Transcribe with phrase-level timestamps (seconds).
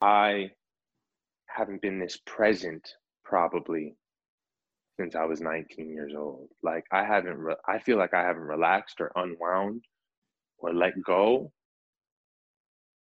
[0.00, 0.50] I
[1.46, 2.88] haven't been this present
[3.24, 3.96] probably
[4.98, 6.48] since I was 19 years old.
[6.62, 9.82] Like I haven't, re- I feel like I haven't relaxed or unwound
[10.58, 11.52] or let go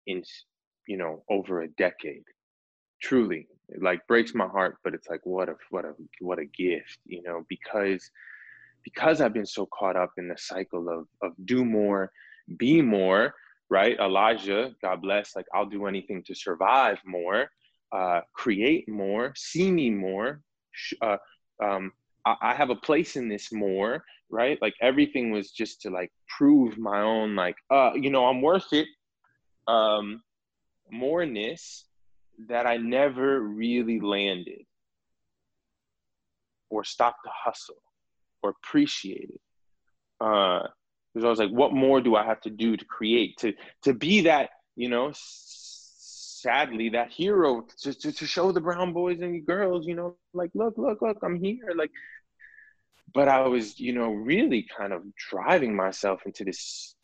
[0.07, 0.23] in,
[0.87, 2.25] you know, over a decade.
[3.03, 6.45] Truly, it like breaks my heart, but it's like what a what a what a
[6.47, 8.11] gift, you know, because
[8.85, 12.11] because I've been so caught up in the cycle of of do more,
[12.57, 13.35] be more,
[13.71, 13.99] right?
[13.99, 17.51] Elijah, God bless, like I'll do anything to survive more,
[17.93, 20.41] uh, create more, see me more,
[21.03, 21.17] uh,
[21.63, 21.93] um,
[22.25, 24.59] I, I have a place in this more, right?
[24.61, 28.73] Like everything was just to like prove my own, like, uh, you know, I'm worth
[28.73, 28.89] it.
[29.67, 30.23] Um,
[30.91, 31.85] moreness
[32.49, 34.65] that I never really landed
[36.71, 37.83] or stopped to hustle
[38.43, 39.41] or appreciate it.
[40.21, 40.69] Uh,
[41.13, 43.95] because I was like, what more do I have to do to create to to
[43.95, 49.45] be that, you know, sadly that hero to, to, to show the brown boys and
[49.45, 51.73] girls, you know, like look, look, look, I'm here.
[51.75, 51.91] Like
[53.15, 56.95] but I was, you know, really kind of driving myself into this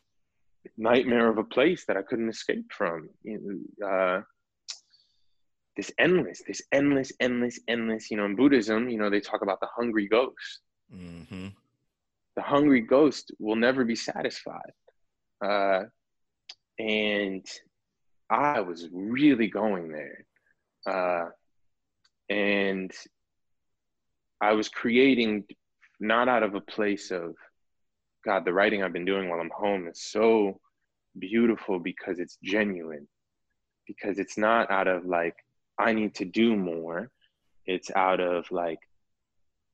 [0.77, 3.09] nightmare of a place that I couldn't escape from.
[3.85, 4.21] Uh,
[5.77, 8.11] this endless, this endless, endless, endless.
[8.11, 10.61] You know, in Buddhism, you know, they talk about the hungry ghost.
[10.95, 11.49] Mm-hmm.
[12.37, 14.73] The hungry ghost will never be satisfied.
[15.45, 15.85] Uh,
[16.79, 17.47] and
[18.31, 20.27] I was really going there.
[20.87, 21.31] Uh,
[22.29, 22.91] and
[24.41, 25.45] I was creating
[26.01, 27.35] not out of a place of
[28.25, 30.61] God, the writing I've been doing while I'm home is so
[31.19, 33.07] beautiful because it's genuine,
[33.87, 35.37] because it's not out of like,
[35.79, 37.11] I need to do more.
[37.67, 38.79] It's out of like,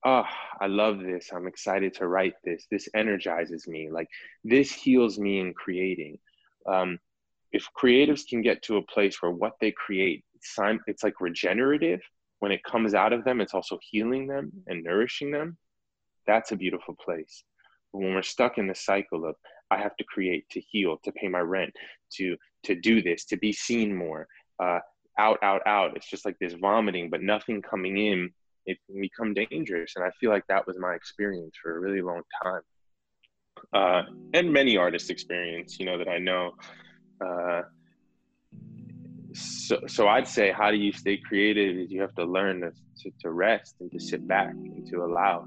[0.05, 0.25] oh,
[0.61, 1.31] I love this.
[1.33, 2.67] I'm excited to write this.
[2.71, 3.91] This energizes me.
[3.91, 4.09] Like,
[4.45, 6.19] this heals me in creating.
[6.67, 6.99] Um,
[7.53, 12.01] if creatives can get to a place where what they create, it's like regenerative.
[12.39, 15.59] When it comes out of them, it's also healing them and nourishing them
[16.31, 17.43] that's a beautiful place.
[17.93, 19.35] But when we're stuck in the cycle of
[19.71, 21.75] I have to create to heal, to pay my rent,
[22.17, 24.29] to to do this, to be seen more,
[24.63, 24.81] uh,
[25.19, 25.97] out, out, out.
[25.97, 28.31] It's just like this vomiting, but nothing coming in.
[28.67, 32.03] It can become dangerous, and I feel like that was my experience for a really
[32.03, 32.63] long time,
[33.73, 34.03] uh,
[34.35, 35.79] and many artists' experience.
[35.79, 36.53] You know that I know.
[37.25, 37.63] Uh,
[39.33, 41.77] so, so I'd say, how do you stay creative?
[41.77, 45.05] Is you have to learn to, to, to rest and to sit back and to
[45.05, 45.47] allow.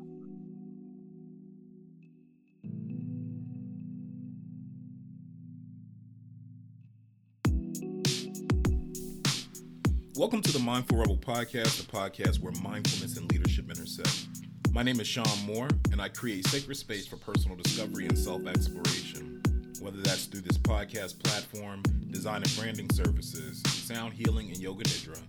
[10.15, 14.27] Welcome to the Mindful Rebel podcast, the podcast where mindfulness and leadership intersect.
[14.71, 18.45] My name is Sean Moore, and I create sacred space for personal discovery and self
[18.45, 19.41] exploration.
[19.81, 21.81] Whether that's through this podcast platform,
[22.11, 25.19] design and branding services, sound healing and yoga nidra,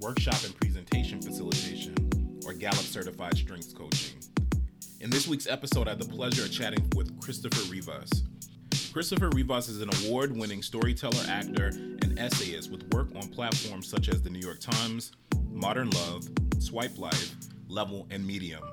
[0.00, 1.94] workshop and presentation facilitation,
[2.46, 4.20] or Gallup certified strengths coaching.
[5.00, 8.22] In this week's episode, I had the pleasure of chatting with Christopher Rivas.
[8.92, 14.08] Christopher Rivas is an award winning storyteller, actor, and essayist with work on platforms such
[14.08, 15.12] as the New York Times,
[15.48, 16.24] Modern Love,
[16.58, 17.34] SwipeLife,
[17.68, 18.64] Level, and Medium.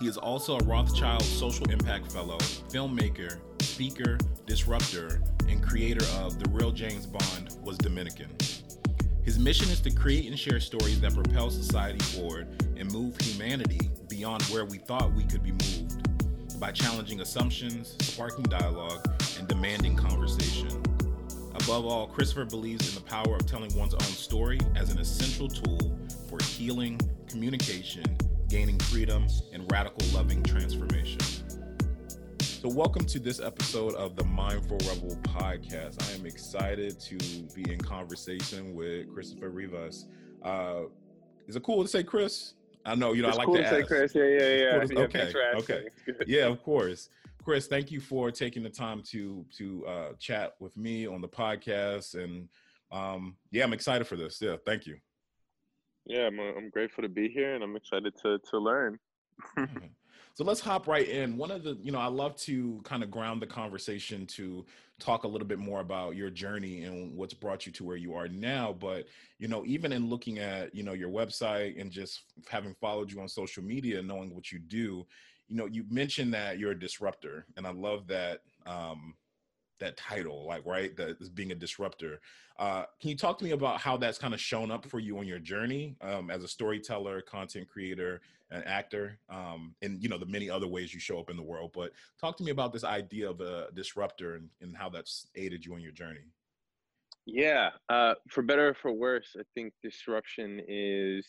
[0.00, 6.50] He is also a Rothschild Social Impact Fellow, filmmaker, speaker, disruptor, and creator of The
[6.50, 8.34] Real James Bond Was Dominican.
[9.22, 13.88] His mission is to create and share stories that propel society forward and move humanity
[14.08, 16.08] beyond where we thought we could be moved
[16.58, 19.06] by challenging assumptions, sparking dialogue,
[19.36, 20.68] and demanding conversation.
[21.54, 25.48] Above all, Christopher believes in the power of telling one's own story as an essential
[25.48, 28.04] tool for healing, communication,
[28.48, 31.20] gaining freedom, and radical loving transformation.
[32.40, 36.02] So, welcome to this episode of the Mindful Rebel podcast.
[36.08, 37.16] I am excited to
[37.54, 40.06] be in conversation with Christopher Rivas.
[40.42, 40.82] Uh,
[41.46, 42.54] is it cool to say Chris?
[42.84, 44.14] I know you know it's I like cool to, to say Chris.
[44.14, 44.78] Yeah, yeah, yeah.
[44.78, 45.84] Cool to, okay, yeah, okay.
[46.26, 47.10] Yeah, of course.
[47.48, 51.28] Chris, thank you for taking the time to to uh, chat with me on the
[51.28, 52.46] podcast, and
[52.92, 54.38] um, yeah, I'm excited for this.
[54.42, 54.98] Yeah, thank you.
[56.04, 58.98] Yeah, I'm, uh, I'm grateful to be here, and I'm excited to to learn.
[60.34, 61.38] so let's hop right in.
[61.38, 64.66] One of the, you know, I love to kind of ground the conversation to
[65.00, 68.14] talk a little bit more about your journey and what's brought you to where you
[68.14, 68.76] are now.
[68.78, 69.06] But,
[69.38, 73.22] you know, even in looking at, you know, your website and just having followed you
[73.22, 75.06] on social media, knowing what you do,
[75.48, 79.14] you know, you mentioned that you're a disruptor, and I love that um,
[79.80, 82.20] that title, like right, that being a disruptor.
[82.58, 85.18] Uh, can you talk to me about how that's kind of shown up for you
[85.18, 90.18] on your journey um, as a storyteller, content creator, an actor, um, and you know
[90.18, 91.70] the many other ways you show up in the world?
[91.74, 95.64] But talk to me about this idea of a disruptor and, and how that's aided
[95.64, 96.26] you on your journey.
[97.24, 101.26] Yeah, uh, for better or for worse, I think disruption is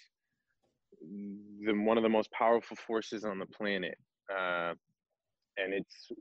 [1.02, 3.98] the one of the most powerful forces on the planet,
[4.32, 4.74] uh,
[5.58, 6.12] and it's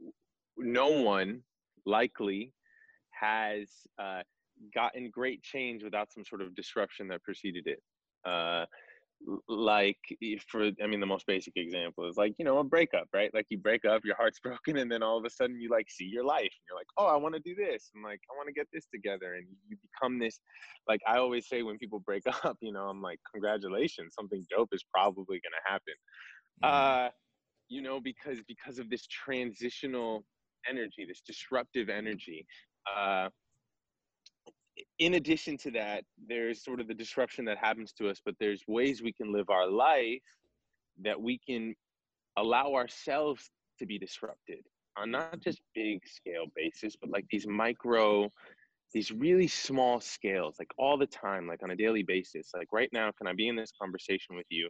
[0.57, 1.41] no one
[1.87, 2.53] likely
[3.11, 3.71] has
[4.01, 4.23] uh,
[4.75, 7.83] gotten great change without some sort of disruption that preceded it.
[8.25, 8.65] Uh,
[9.49, 9.99] like
[10.49, 13.47] for i mean the most basic example is like you know a breakup right like
[13.51, 16.05] you break up your heart's broken and then all of a sudden you like see
[16.05, 18.47] your life and you're like oh i want to do this and like i want
[18.47, 20.41] to get this together and you become this
[20.89, 24.69] like i always say when people break up you know i'm like congratulations something dope
[24.73, 25.95] is probably going to happen
[26.65, 27.07] mm.
[27.07, 27.11] uh
[27.69, 30.25] you know because because of this transitional
[30.69, 32.47] energy this disruptive energy
[32.97, 33.29] uh
[34.99, 38.63] in addition to that, there's sort of the disruption that happens to us, but there's
[38.67, 40.23] ways we can live our life
[41.03, 41.75] that we can
[42.37, 44.59] allow ourselves to be disrupted
[44.97, 48.31] on not just big scale basis, but like these micro,
[48.93, 52.51] these really small scales, like all the time, like on a daily basis.
[52.55, 54.69] Like right now, can I be in this conversation with you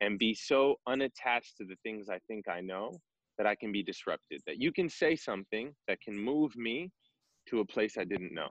[0.00, 2.98] and be so unattached to the things I think I know
[3.36, 4.42] that I can be disrupted?
[4.46, 6.90] That you can say something that can move me
[7.48, 8.50] to a place I didn't know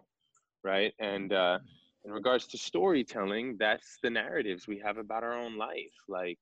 [0.68, 0.94] right?
[1.00, 1.60] And uh,
[2.06, 5.94] in regards to storytelling, that's the narratives we have about our own life.
[6.08, 6.38] Like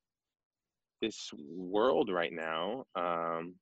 [1.02, 3.56] this world right now, um,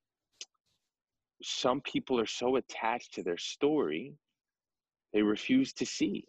[1.41, 4.13] some people are so attached to their story,
[5.11, 6.25] they refuse to see,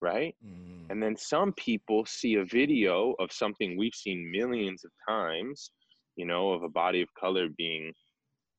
[0.00, 0.34] right?
[0.44, 0.90] Mm.
[0.90, 5.70] And then some people see a video of something we've seen millions of times,
[6.16, 7.92] you know, of a body of color being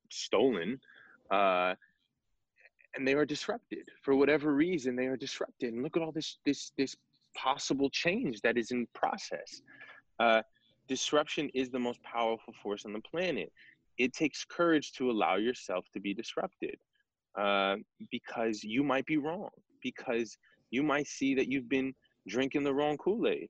[0.10, 0.80] stolen.
[1.30, 1.76] Uh,
[2.96, 6.38] and they are disrupted for whatever reason they are disrupted and look at all this
[6.46, 6.96] this this
[7.36, 9.62] possible change that is in process
[10.20, 10.42] uh,
[10.88, 13.52] disruption is the most powerful force on the planet
[13.98, 16.76] it takes courage to allow yourself to be disrupted
[17.40, 17.76] uh,
[18.10, 19.50] because you might be wrong
[19.82, 20.38] because
[20.72, 21.94] you might see that you've been
[22.28, 23.48] drinking the wrong kool-aid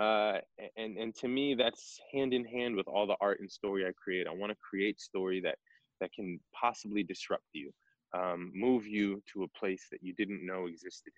[0.00, 0.38] uh,
[0.76, 3.90] and and to me that's hand in hand with all the art and story i
[4.02, 5.56] create i want to create story that
[6.00, 7.70] that can possibly disrupt you
[8.14, 11.12] um, move you to a place that you didn't know existed.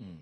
[0.00, 0.18] Mm.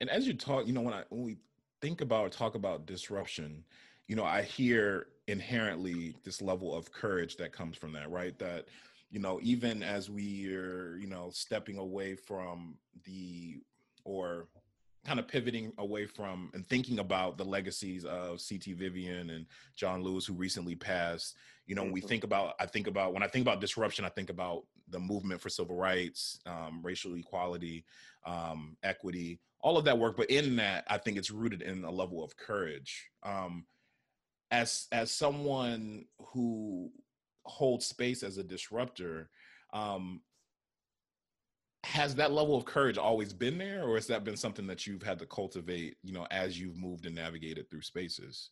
[0.00, 1.36] And as you talk, you know, when I when we
[1.80, 3.64] think about or talk about disruption,
[4.08, 8.38] you know, I hear inherently this level of courage that comes from that, right?
[8.38, 8.66] That
[9.14, 12.74] you know, even as we are, you know, stepping away from
[13.04, 13.60] the
[14.04, 14.48] or
[15.06, 19.46] kind of pivoting away from and thinking about the legacies of CT Vivian and
[19.76, 21.36] John Lewis, who recently passed.
[21.64, 22.08] You know, when we mm-hmm.
[22.08, 25.40] think about, I think about when I think about disruption, I think about the movement
[25.40, 27.84] for civil rights, um, racial equality,
[28.26, 30.16] um, equity, all of that work.
[30.16, 33.10] But in that, I think it's rooted in a level of courage.
[33.22, 33.64] Um,
[34.50, 36.90] as as someone who
[37.44, 39.30] holds space as a disruptor,
[39.72, 40.20] um,
[41.84, 45.02] has that level of courage always been there or has that been something that you've
[45.02, 48.50] had to cultivate you know as you've moved and navigated through spaces?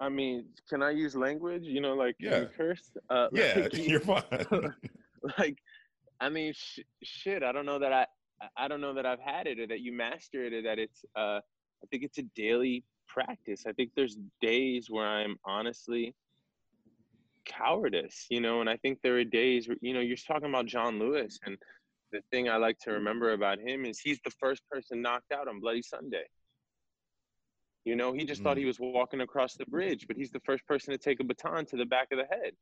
[0.00, 1.64] I mean can i use language?
[1.64, 2.44] You know like yeah.
[2.56, 2.90] curse?
[3.10, 4.22] Uh yeah like, you're fine.
[5.38, 5.58] like
[6.20, 8.06] i mean sh- shit i don't know that i
[8.56, 11.04] i don't know that i've had it or that you master it or that it's
[11.16, 13.64] uh i think it's a daily practice.
[13.66, 16.14] I think there's days where i'm honestly
[17.44, 18.60] cowardice, you know.
[18.60, 21.56] And I think there are days, where, you know, you're talking about John Lewis, and
[22.12, 25.48] the thing I like to remember about him is he's the first person knocked out
[25.48, 26.24] on Bloody Sunday.
[27.84, 28.44] You know, he just mm.
[28.44, 31.24] thought he was walking across the bridge, but he's the first person to take a
[31.24, 32.52] baton to the back of the head.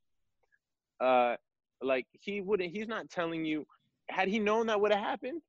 [1.01, 1.37] Uh,
[1.81, 2.75] like he wouldn't.
[2.75, 3.67] He's not telling you.
[4.09, 5.41] Had he known that would have happened,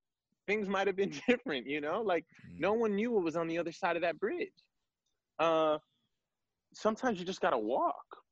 [0.48, 1.68] things might have been different.
[1.68, 2.60] You know, like mm.
[2.60, 4.52] no one knew what was on the other side of that bridge.
[5.40, 5.78] Uh,
[6.74, 8.23] sometimes you just gotta walk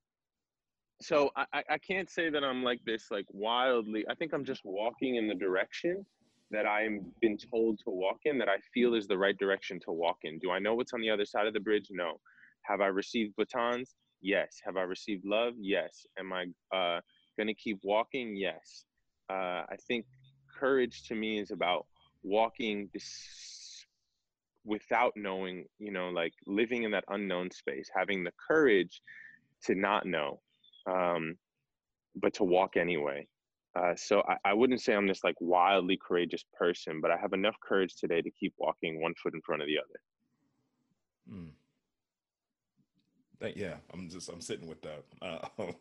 [1.02, 4.06] so I, I can't say that I'm like this like wildly.
[4.10, 6.06] I think I'm just walking in the direction
[6.52, 9.92] that I've been told to walk in that I feel is the right direction to
[9.92, 10.38] walk in.
[10.40, 11.88] Do I know what's on the other side of the bridge?
[11.90, 12.20] No.
[12.64, 13.96] Have I received batons?
[14.22, 14.60] Yes.
[14.66, 15.54] Have I received love?
[15.60, 16.06] Yes.
[16.20, 16.44] Am I
[16.76, 17.00] uh,
[17.38, 18.36] going to keep walking?
[18.36, 18.86] Yes.
[19.30, 20.06] Uh, I think
[20.60, 21.88] courage to me is about
[22.22, 23.86] walking this
[24.66, 29.02] without knowing, you know, like living in that unknown space, having the courage
[29.64, 30.40] to not know
[30.86, 31.38] um,
[32.16, 33.28] but to walk anyway.
[33.76, 37.32] Uh, so I, I, wouldn't say I'm this like wildly courageous person, but I have
[37.32, 40.00] enough courage today to keep walking one foot in front of the other.
[41.40, 41.52] Mm.
[43.56, 45.04] Yeah, I'm just I'm sitting with that.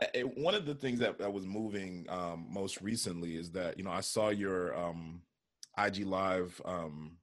[0.00, 3.84] Uh, one of the things that, that was moving um, most recently is that you
[3.84, 5.20] know I saw your um,
[5.78, 7.18] IG live um,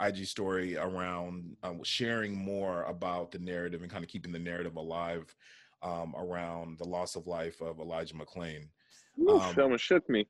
[0.00, 4.76] IG story around um, sharing more about the narrative and kind of keeping the narrative
[4.76, 5.34] alive
[5.82, 8.68] um, around the loss of life of Elijah McClain.
[9.20, 10.26] Oof, um, that one shook me.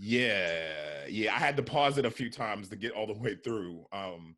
[0.00, 1.34] Yeah, yeah.
[1.34, 3.86] I had to pause it a few times to get all the way through.
[3.92, 4.36] Um,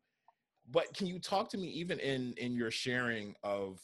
[0.71, 3.79] but can you talk to me even in in your sharing of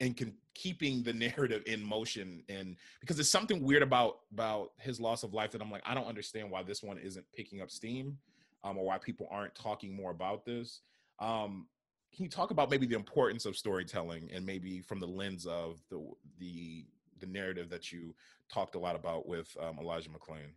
[0.00, 5.00] and can, keeping the narrative in motion and because there's something weird about about his
[5.00, 7.70] loss of life that I'm like I don't understand why this one isn't picking up
[7.70, 8.18] steam
[8.66, 10.80] um, or why people aren't talking more about this.
[11.20, 11.66] Um,
[12.14, 15.80] can you talk about maybe the importance of storytelling and maybe from the lens of
[15.90, 16.02] the
[16.38, 16.86] the
[17.20, 18.14] the narrative that you
[18.52, 20.50] talked a lot about with um, Elijah McClain?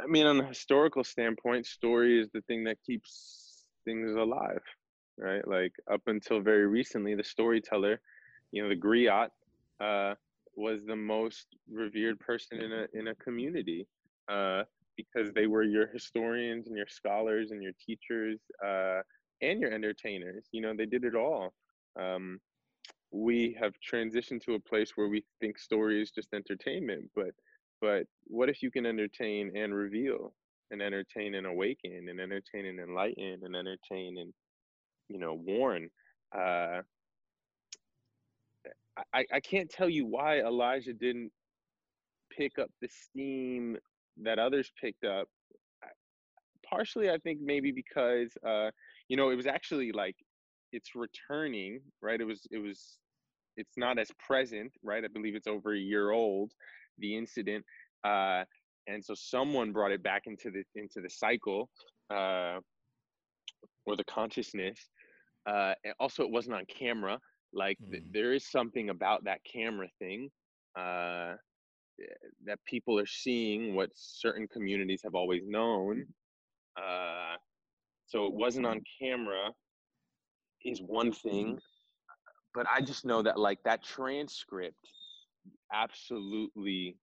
[0.00, 4.62] I mean, on a historical standpoint, story is the thing that keeps things alive,
[5.18, 5.46] right?
[5.46, 8.00] Like up until very recently, the storyteller,
[8.50, 9.28] you know, the griot,
[9.80, 10.14] uh,
[10.56, 13.86] was the most revered person in a in a community.
[14.28, 14.64] Uh,
[14.96, 19.00] because they were your historians and your scholars and your teachers uh,
[19.42, 20.46] and your entertainers.
[20.52, 21.52] You know, they did it all.
[22.00, 22.40] Um,
[23.10, 27.30] we have transitioned to a place where we think story is just entertainment, but
[27.80, 30.32] but what if you can entertain and reveal
[30.70, 34.32] and entertain and awaken and entertain and enlighten and entertain and
[35.08, 35.88] you know warn?
[36.36, 36.80] Uh,
[39.12, 41.32] I, I can't tell you why Elijah didn't
[42.36, 43.76] pick up the steam
[44.22, 45.28] that others picked up
[46.64, 48.70] partially i think maybe because uh
[49.08, 50.16] you know it was actually like
[50.72, 52.98] it's returning right it was it was
[53.56, 56.52] it's not as present right i believe it's over a year old
[56.98, 57.64] the incident
[58.04, 58.42] uh
[58.86, 61.68] and so someone brought it back into the into the cycle
[62.10, 62.58] uh
[63.86, 64.78] or the consciousness
[65.46, 67.18] uh and also it wasn't on camera
[67.52, 67.92] like mm.
[67.92, 70.28] th- there is something about that camera thing
[70.78, 71.34] uh
[72.44, 76.06] that people are seeing what certain communities have always known.
[76.76, 77.36] Uh,
[78.06, 79.50] so it wasn't on camera
[80.64, 81.58] is one thing,
[82.54, 84.76] but I just know that like that transcript
[85.72, 86.96] absolutely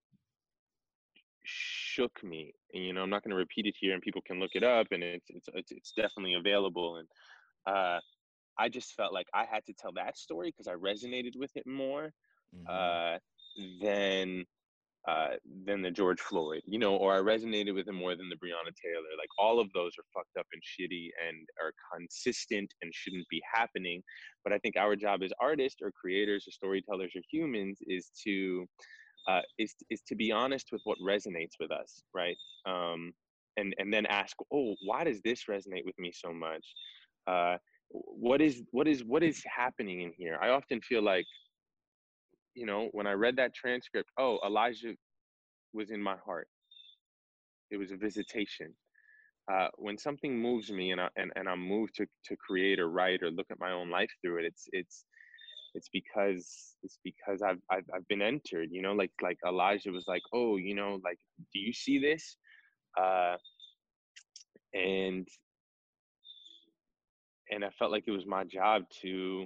[1.43, 2.53] shook me.
[2.73, 4.63] And you know, I'm not going to repeat it here, and people can look it
[4.63, 6.97] up, and it's it's it's, it's definitely available.
[6.97, 7.07] And
[7.67, 7.99] uh,
[8.57, 11.65] I just felt like I had to tell that story because I resonated with it
[11.67, 12.11] more
[12.55, 12.67] mm-hmm.
[12.69, 13.17] uh,
[13.81, 14.45] than
[15.07, 15.29] uh,
[15.65, 18.73] than the George Floyd, you know, or I resonated with him more than the Breonna
[18.83, 19.09] Taylor.
[19.17, 23.41] Like all of those are fucked up and shitty and are consistent and shouldn't be
[23.51, 24.03] happening.
[24.43, 28.67] But I think our job as artists or creators or storytellers or humans is to
[29.27, 32.37] uh, is is to be honest with what resonates with us, right?
[32.67, 33.11] Um,
[33.57, 36.65] and and then ask, oh, why does this resonate with me so much?
[37.27, 37.57] Uh,
[37.89, 40.37] what is what is what is happening in here?
[40.41, 41.25] I often feel like
[42.55, 44.95] you know, when I read that transcript, oh, Elijah
[45.73, 46.47] was in my heart.
[47.71, 48.75] It was a visitation.
[49.51, 52.89] Uh, when something moves me and, I, and, and I'm moved to, to create or
[52.89, 55.05] write or look at my own life through it, it's, it's,
[55.73, 60.05] it's because it's because I've, I've I've been entered, you know, like like Elijah was
[60.07, 61.17] like, oh, you know, like,
[61.53, 62.37] do you see this?
[63.01, 63.37] Uh,
[64.73, 65.27] and
[67.51, 69.45] and I felt like it was my job to,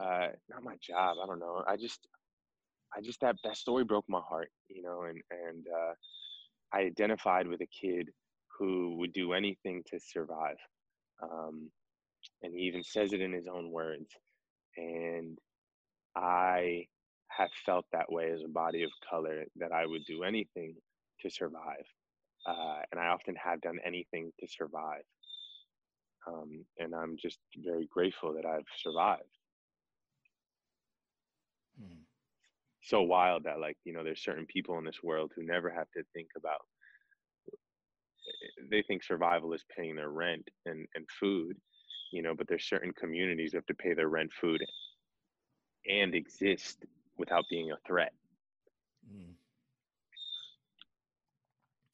[0.00, 1.16] uh, not my job.
[1.22, 1.62] I don't know.
[1.66, 2.06] I just
[2.94, 5.94] I just that that story broke my heart, you know, and and uh,
[6.72, 8.10] I identified with a kid
[8.58, 10.56] who would do anything to survive,
[11.22, 11.70] um,
[12.42, 14.08] and he even says it in his own words,
[14.76, 15.38] and
[16.16, 16.86] I
[17.28, 20.74] have felt that way as a body of color that I would do anything
[21.20, 21.84] to survive,
[22.46, 25.04] uh, and I often have done anything to survive,
[26.26, 29.24] um, and I'm just very grateful that I've survived.
[31.82, 32.06] Mm
[32.86, 35.90] so wild that like you know there's certain people in this world who never have
[35.90, 36.60] to think about
[38.70, 41.56] they think survival is paying their rent and, and food
[42.12, 44.64] you know but there's certain communities who have to pay their rent food
[45.90, 46.84] and exist
[47.18, 48.12] without being a threat
[49.12, 49.32] mm.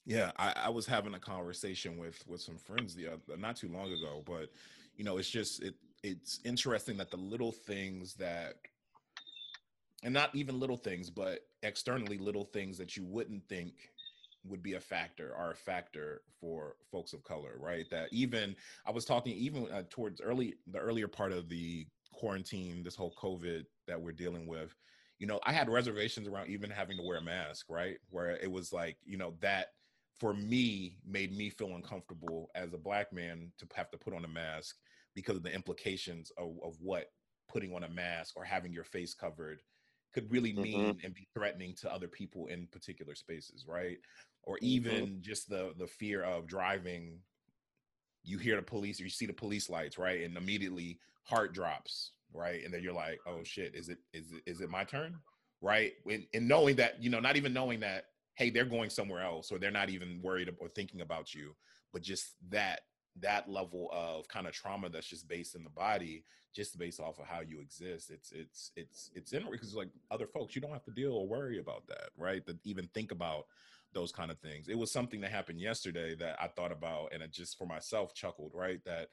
[0.04, 3.68] yeah I, I was having a conversation with with some friends the other not too
[3.68, 4.50] long ago but
[4.96, 8.56] you know it's just it it's interesting that the little things that
[10.02, 13.72] and not even little things, but externally little things that you wouldn't think
[14.44, 17.86] would be a factor are a factor for folks of color, right?
[17.90, 18.56] That even
[18.86, 23.14] I was talking even uh, towards early the earlier part of the quarantine, this whole
[23.20, 24.74] COVID that we're dealing with.
[25.18, 27.98] You know, I had reservations around even having to wear a mask, right?
[28.10, 29.68] Where it was like, you know, that
[30.18, 34.24] for me made me feel uncomfortable as a black man to have to put on
[34.24, 34.76] a mask
[35.14, 37.06] because of the implications of, of what
[37.48, 39.62] putting on a mask or having your face covered
[40.12, 40.62] could really mm-hmm.
[40.62, 41.04] mean mm-hmm.
[41.06, 43.98] and be threatening to other people in particular spaces, right?
[44.42, 44.66] Or mm-hmm.
[44.66, 45.20] even mm-hmm.
[45.20, 47.18] just the the fear of driving.
[48.24, 52.12] You hear the police, or you see the police lights, right, and immediately heart drops,
[52.32, 55.16] right, and then you're like, "Oh shit, is it is it is it my turn?"
[55.60, 59.22] Right, and, and knowing that, you know, not even knowing that hey, they're going somewhere
[59.22, 61.54] else, or they're not even worried or thinking about you,
[61.92, 62.80] but just that
[63.20, 67.18] that level of kind of trauma that's just based in the body, just based off
[67.18, 68.10] of how you exist.
[68.10, 71.28] It's it's it's it's in because like other folks, you don't have to deal or
[71.28, 72.44] worry about that, right?
[72.46, 73.44] That even think about
[73.92, 74.68] those kind of things.
[74.68, 78.14] It was something that happened yesterday that I thought about and it just for myself
[78.14, 78.80] chuckled, right?
[78.84, 79.08] That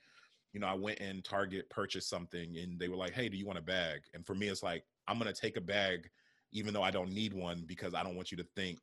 [0.53, 3.45] you know, I went in Target, purchased something, and they were like, "Hey, do you
[3.45, 6.09] want a bag?" And for me, it's like I'm gonna take a bag,
[6.53, 8.79] even though I don't need one, because I don't want you to think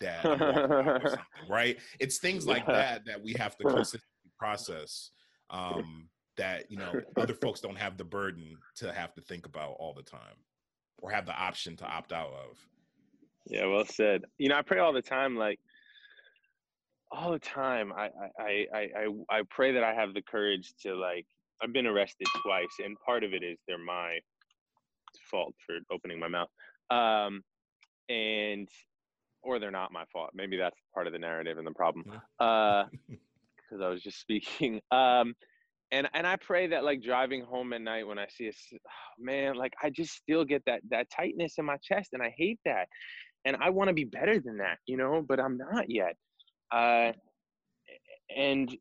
[0.00, 1.18] that
[1.48, 1.78] right?
[2.00, 5.10] It's things like that that we have to consistently process.
[5.50, 9.76] Um, that you know other folks don't have the burden to have to think about
[9.78, 10.36] all the time,
[10.98, 12.58] or have the option to opt out of.
[13.46, 14.22] Yeah, well said.
[14.38, 15.58] You know, I pray all the time, like
[17.10, 17.92] all the time.
[17.92, 21.26] I I I I I pray that I have the courage to like.
[21.62, 24.18] I've been arrested twice, and part of it is they're my
[25.30, 26.50] fault for opening my mouth.
[26.90, 27.42] Um,
[28.10, 28.68] and
[29.42, 30.30] or they're not my fault.
[30.34, 32.04] Maybe that's part of the narrative and the problem.
[32.38, 32.84] Uh,
[33.68, 34.80] because I was just speaking.
[34.90, 35.34] Um,
[35.92, 38.78] and and I pray that like driving home at night when I see a oh,
[39.18, 42.58] man, like I just still get that that tightness in my chest, and I hate
[42.64, 42.88] that.
[43.44, 46.16] And I want to be better than that, you know, but I'm not yet.
[46.72, 47.12] Uh,
[48.36, 48.76] and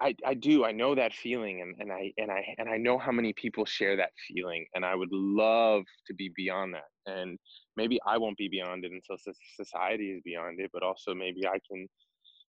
[0.00, 2.98] I, I do I know that feeling and, and I and I and I know
[2.98, 7.38] how many people share that feeling and I would love to be beyond that and
[7.76, 9.16] maybe I won't be beyond it until
[9.56, 11.88] society is beyond it but also maybe I can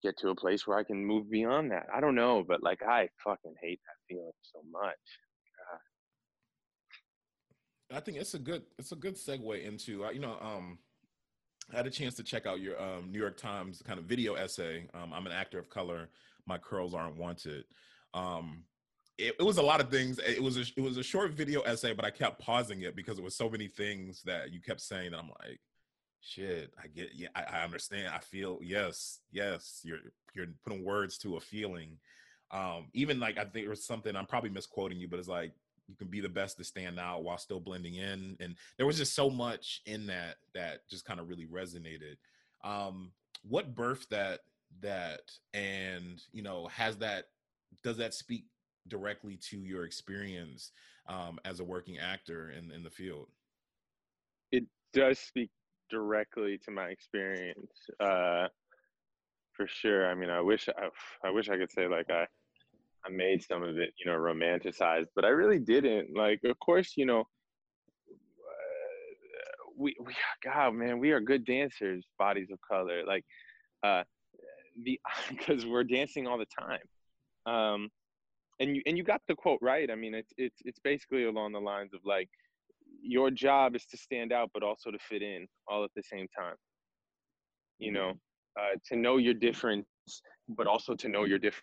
[0.02, 2.82] get to a place where I can move beyond that I don't know but like
[2.82, 4.94] I fucking hate that feeling so much
[7.92, 10.78] I think it's a good it's a good segue into uh, you know um
[11.72, 14.34] I had a chance to check out your um, New York Times kind of video
[14.34, 14.86] essay.
[14.94, 16.08] Um, I'm an actor of color
[16.46, 17.64] my curls aren't wanted.
[18.14, 18.64] Um,
[19.18, 20.18] it, it, was a lot of things.
[20.18, 23.18] It was a, it was a short video essay, but I kept pausing it because
[23.18, 25.08] it was so many things that you kept saying.
[25.08, 25.60] And I'm like,
[26.20, 28.12] shit, I get, yeah, I, I understand.
[28.14, 29.98] I feel, yes, yes, you're
[30.34, 31.98] you're putting words to a feeling.
[32.50, 35.52] Um, even like I think was something I'm probably misquoting you, but it's like
[35.88, 38.36] you can be the best to stand out while still blending in.
[38.40, 42.16] And there was just so much in that that just kind of really resonated.
[42.64, 44.40] Um, what birthed that
[44.80, 47.26] that and you know has that
[47.82, 48.44] does that speak
[48.88, 50.72] directly to your experience
[51.08, 53.28] um, as a working actor in, in the field
[54.50, 55.50] it does speak
[55.90, 57.70] directly to my experience
[58.00, 58.46] uh,
[59.52, 60.88] for sure i mean i wish I,
[61.26, 62.26] I wish i could say like i
[63.04, 66.92] i made some of it you know romanticized but i really didn't like of course
[66.96, 67.24] you know uh,
[69.76, 73.24] we, we god man we are good dancers bodies of color like
[73.82, 74.02] uh
[74.84, 76.80] the because we're dancing all the time.
[77.46, 77.88] Um,
[78.58, 79.90] and you and you got the quote right.
[79.90, 82.28] I mean, it's it's it's basically along the lines of like,
[83.02, 86.26] your job is to stand out, but also to fit in all at the same
[86.38, 86.54] time.
[87.78, 88.12] You know,
[88.58, 89.86] uh, to know your difference,
[90.48, 91.62] but also to know your difference.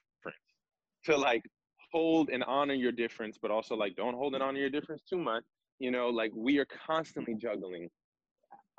[1.06, 1.44] To like
[1.92, 5.18] hold and honor your difference, but also like don't hold and honor your difference too
[5.18, 5.44] much.
[5.80, 7.90] You know, like we are constantly juggling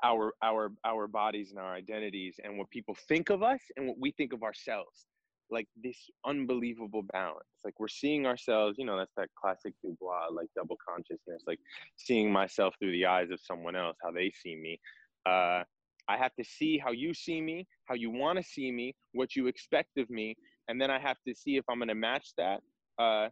[0.03, 3.97] our our our bodies and our identities and what people think of us and what
[3.99, 5.05] we think of ourselves
[5.51, 10.27] like this unbelievable balance like we're seeing ourselves you know that's that classic Du Bois
[10.31, 11.59] like double consciousness like
[11.95, 14.79] seeing myself through the eyes of someone else how they see me.
[15.25, 15.63] Uh
[16.07, 19.35] i have to see how you see me how you want to see me what
[19.35, 20.35] you expect of me
[20.67, 22.59] and then i have to see if i'm going to match that
[22.99, 23.27] uh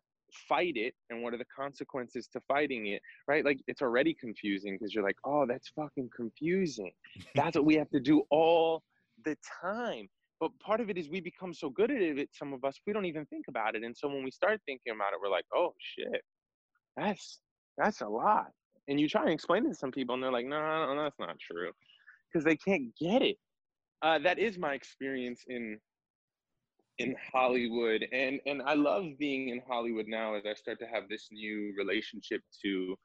[0.49, 3.45] fight it and what are the consequences to fighting it right?
[3.45, 6.91] Like it's already confusing because you're like oh that's fucking confusing.
[7.35, 8.83] That's what we have to do all
[9.25, 12.63] the time but part of it is we become so good at it some of
[12.63, 15.19] us we don't even think about it and so when we start thinking about it
[15.21, 16.21] we're like oh shit
[16.95, 17.39] that's
[17.77, 18.47] that's a lot.
[18.87, 21.03] And you try and explain it to some people and they're like no, no, no
[21.03, 21.71] that's not true
[22.31, 23.37] because they can't get it.
[24.01, 25.79] Uh, that is my experience in
[26.99, 31.09] in Hollywood and and I love being in Hollywood now as I start to have
[31.09, 32.95] this new relationship to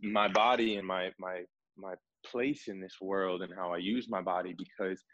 [0.00, 1.42] my body and my my
[1.76, 1.94] my
[2.24, 5.04] place in this world and how I use my body because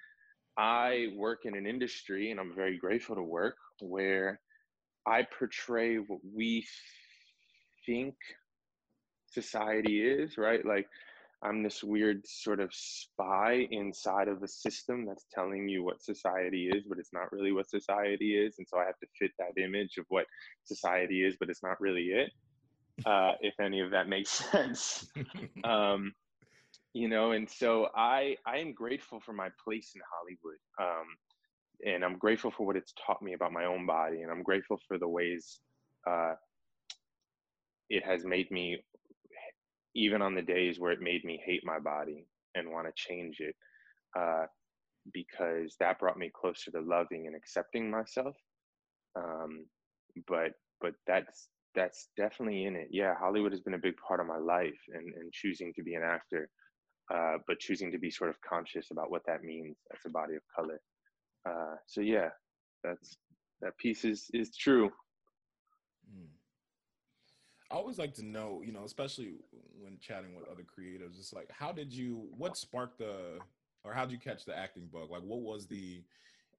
[0.56, 4.40] I work in an industry and I'm very grateful to work where
[5.06, 6.66] I portray what we
[7.86, 8.14] think
[9.30, 10.64] society is, right?
[10.64, 10.88] Like
[11.42, 16.68] I'm this weird sort of spy inside of a system that's telling you what society
[16.72, 18.54] is, but it's not really what society is.
[18.58, 20.26] And so I have to fit that image of what
[20.64, 22.30] society is, but it's not really it.
[23.04, 25.10] Uh, if any of that makes sense.
[25.64, 26.12] um,
[26.94, 30.58] you know, and so I I am grateful for my place in Hollywood.
[30.80, 31.06] Um,
[31.84, 34.78] and I'm grateful for what it's taught me about my own body, and I'm grateful
[34.88, 35.60] for the ways
[36.08, 36.34] uh,
[37.90, 38.78] it has made me
[39.94, 43.40] even on the days where it made me hate my body and want to change
[43.40, 43.56] it.
[44.18, 44.46] Uh,
[45.12, 48.36] because that brought me closer to loving and accepting myself.
[49.16, 49.66] Um,
[50.28, 52.88] but but that's that's definitely in it.
[52.90, 55.94] Yeah, Hollywood has been a big part of my life and, and choosing to be
[55.94, 56.48] an actor,
[57.10, 60.34] uh, but choosing to be sort of conscious about what that means as a body
[60.34, 60.80] of color.
[61.48, 62.28] Uh, so yeah,
[62.84, 63.16] that's
[63.60, 64.90] that piece is is true.
[66.10, 66.28] Mm.
[67.70, 69.32] I always like to know, you know, especially
[69.80, 73.38] when chatting with other creatives, it's like, how did you, what sparked the,
[73.82, 75.10] or how did you catch the acting bug?
[75.10, 76.02] Like, what was the,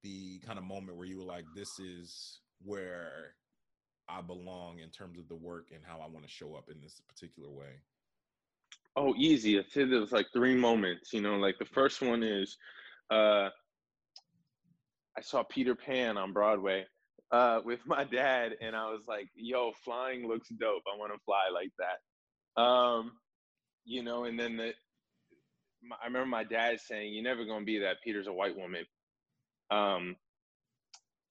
[0.02, 3.36] the kind of moment where you were like, this is where
[4.08, 6.80] I belong in terms of the work and how I want to show up in
[6.80, 7.78] this particular way?
[8.96, 9.58] Oh, easy.
[9.58, 11.12] I said there was like three moments.
[11.12, 12.56] You know, like the first one is
[13.10, 13.48] uh,
[15.16, 16.86] I saw Peter Pan on Broadway
[17.32, 20.82] uh, with my dad, and I was like, "Yo, flying looks dope.
[20.92, 23.12] I want to fly like that." Um,
[23.84, 24.72] you know, and then the
[25.82, 27.96] my, I remember my dad saying, "You're never gonna be that.
[28.04, 28.84] Peter's a white woman."
[29.70, 30.16] Um,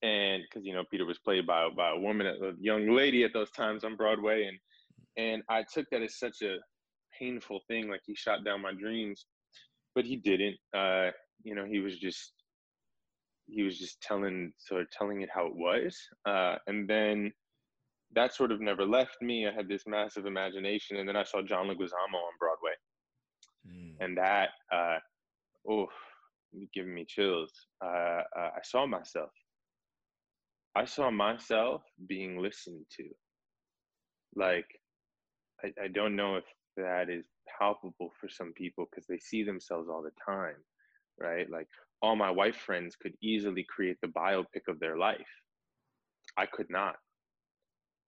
[0.02, 3.32] and because you know Peter was played by by a woman, a young lady at
[3.32, 4.60] those times on Broadway, and
[5.16, 6.58] and I took that as such a
[7.24, 9.26] painful thing, like he shot down my dreams,
[9.96, 10.58] but he didn't.
[10.76, 11.12] Uh,
[11.44, 12.34] you know, he was just
[13.48, 17.32] he was just telling sort of telling it how it was, uh, and then
[18.16, 19.48] that sort of never left me.
[19.48, 22.76] I had this massive imagination, and then I saw John Leguizamo on Broadway,
[23.68, 23.96] mm.
[24.00, 24.98] and that uh,
[25.70, 25.88] oh,
[26.74, 27.52] giving me chills.
[27.84, 29.30] Uh, uh, I saw myself
[30.76, 33.04] I saw myself being listened to.
[34.36, 34.66] Like,
[35.64, 36.46] I, I don't know if
[36.78, 37.26] that is
[37.60, 40.56] palpable for some people because they see themselves all the time,
[41.20, 41.50] right?
[41.50, 41.68] Like,
[42.02, 45.28] all my white friends could easily create the biopic of their life.
[46.38, 46.96] I could not.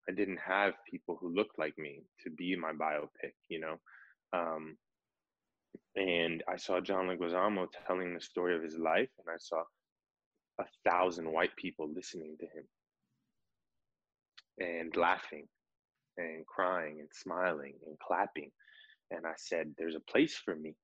[0.09, 3.79] I didn't have people who looked like me to be my biopic, you know?
[4.33, 4.77] Um,
[5.95, 9.63] and I saw John Leguizamo telling the story of his life, and I saw
[10.59, 12.65] a thousand white people listening to him
[14.59, 15.47] and laughing
[16.17, 18.51] and crying and smiling and clapping.
[19.11, 20.75] And I said, There's a place for me.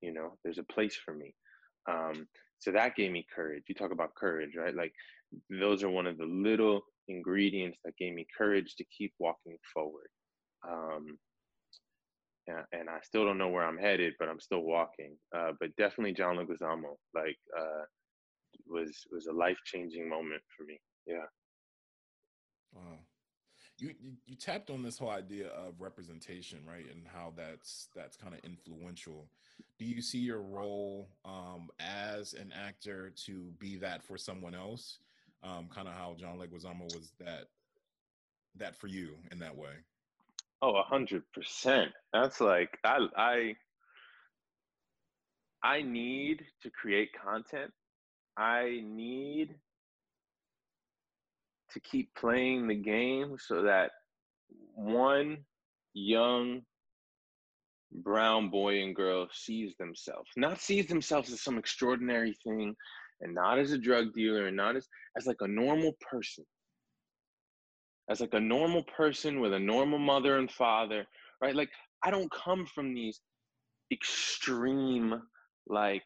[0.00, 1.34] You know, there's a place for me.
[1.90, 3.64] Um, so that gave me courage.
[3.68, 4.74] You talk about courage, right?
[4.74, 4.92] Like,
[5.50, 10.08] those are one of the little ingredients that gave me courage to keep walking forward.
[10.68, 11.18] Um,
[12.72, 15.16] and I still don't know where I'm headed, but I'm still walking.
[15.36, 17.84] Uh, but definitely John Leguizamo, like uh,
[18.66, 20.80] was was a life changing moment for me.
[21.06, 21.26] Yeah.
[22.72, 22.98] Wow.
[23.78, 28.16] You, you, you tapped on this whole idea of representation, right, and how that's that's
[28.16, 29.28] kind of influential.
[29.78, 34.98] Do you see your role um, as an actor to be that for someone else?
[35.44, 37.44] Um, kind of how John Leguizamo was that
[38.56, 39.74] that for you in that way.
[40.60, 41.92] Oh, a hundred percent.
[42.12, 43.56] That's like I I
[45.62, 47.72] I need to create content
[48.38, 49.56] I need
[51.72, 53.90] to keep playing the game so that
[54.74, 55.38] one
[55.94, 56.62] young
[57.92, 62.74] brown boy and girl sees themselves, not sees themselves as some extraordinary thing
[63.20, 66.44] and not as a drug dealer and not as, as like a normal person.
[68.10, 71.04] As like a normal person with a normal mother and father,
[71.42, 71.54] right?
[71.54, 71.68] Like
[72.02, 73.20] I don't come from these
[73.92, 75.20] extreme
[75.66, 76.04] like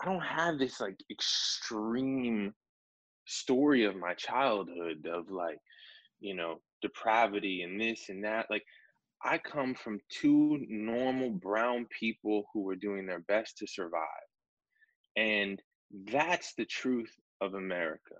[0.00, 2.52] I don't have this like extreme
[3.26, 5.58] story of my childhood of like,
[6.20, 8.46] you know, depravity and this and that.
[8.50, 8.64] Like,
[9.22, 14.02] I come from two normal brown people who were doing their best to survive.
[15.16, 15.60] And
[16.10, 18.16] that's the truth of America.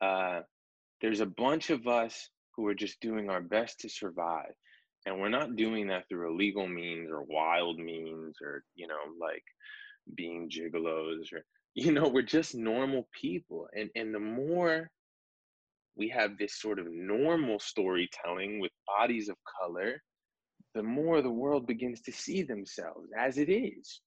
[0.00, 0.40] Uh,
[1.00, 4.52] there's a bunch of us who are just doing our best to survive.
[5.06, 9.44] And we're not doing that through illegal means or wild means or, you know, like
[10.14, 14.90] being gigolos or you know we're just normal people and and the more
[15.96, 20.00] we have this sort of normal storytelling with bodies of color
[20.74, 24.00] the more the world begins to see themselves as it is.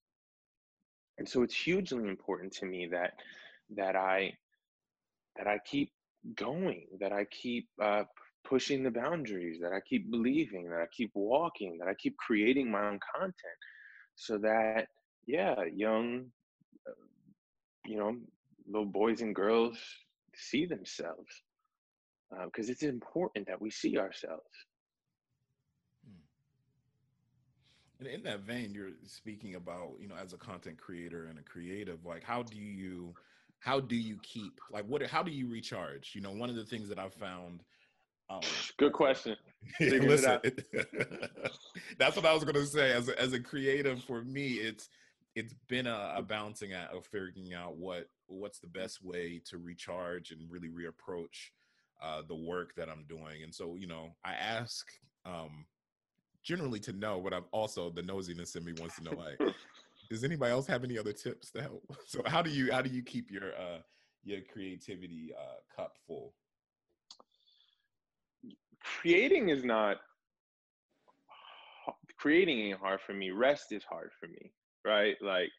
[1.18, 3.12] And so it's hugely important to me that
[3.76, 4.32] that i
[5.36, 5.90] that i keep
[6.36, 8.04] going that i keep uh,
[8.44, 12.70] pushing the boundaries that i keep believing that i keep walking that i keep creating
[12.70, 13.60] my own content
[14.16, 14.88] so that
[15.26, 16.26] yeah, young,
[17.84, 18.16] you know,
[18.66, 19.78] little boys and girls
[20.34, 21.42] see themselves
[22.44, 24.48] because uh, it's important that we see ourselves.
[26.06, 26.20] Hmm.
[28.00, 31.42] And in that vein, you're speaking about, you know, as a content creator and a
[31.42, 33.14] creative, like how do you,
[33.58, 36.12] how do you keep, like what, how do you recharge?
[36.14, 37.62] You know, one of the things that I've found.
[38.30, 38.40] Um,
[38.78, 39.36] Good question.
[39.80, 40.40] listen,
[41.98, 42.92] that's what I was going to say.
[42.92, 44.88] As a, as a creative, for me, it's
[45.34, 49.58] it's been a, a balancing act of figuring out what what's the best way to
[49.58, 51.50] recharge and really reapproach
[52.02, 53.42] uh, the work that I'm doing.
[53.44, 54.86] And so, you know, I ask
[55.24, 55.64] um,
[56.42, 59.54] generally to know, but I'm also the nosiness in me wants to know, like,
[60.10, 61.84] does anybody else have any other tips to help?
[62.06, 63.78] So, how do you how do you keep your uh,
[64.24, 66.34] your creativity uh, cup full?
[68.82, 69.98] Creating is not
[72.18, 73.30] creating ain't hard for me.
[73.30, 74.52] Rest is hard for me,
[74.84, 75.16] right?
[75.20, 75.50] Like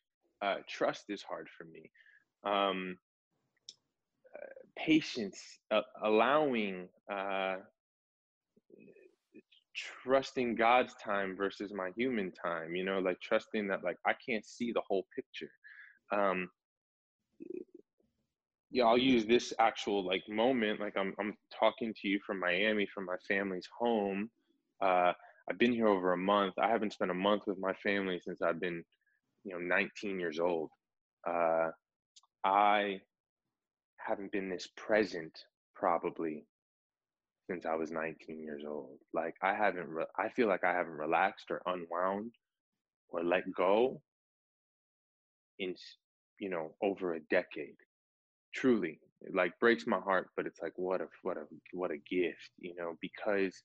[0.41, 1.89] uh, trust is hard for me.
[2.43, 2.97] Um,
[4.77, 5.39] patience,
[5.71, 7.57] uh, allowing, uh,
[10.03, 14.45] trusting God's time versus my human time, you know, like trusting that like I can't
[14.45, 15.51] see the whole picture.
[16.11, 16.49] Um,
[18.71, 20.79] yeah, I'll use this actual like moment.
[20.79, 24.29] Like I'm I'm talking to you from Miami, from my family's home.
[24.81, 25.13] Uh,
[25.49, 26.55] I've been here over a month.
[26.57, 28.83] I haven't spent a month with my family since I've been,
[29.43, 30.69] you know, 19 years old.
[31.27, 31.69] Uh,
[32.43, 32.99] I
[33.97, 35.37] haven't been this present
[35.75, 36.45] probably
[37.49, 38.97] since I was 19 years old.
[39.13, 42.31] Like I haven't, re- I feel like I haven't relaxed or unwound
[43.09, 44.01] or let go
[45.59, 45.75] in,
[46.39, 47.75] you know, over a decade.
[48.53, 51.97] Truly, it like breaks my heart, but it's like what a what a what a
[51.97, 53.61] gift, you know, because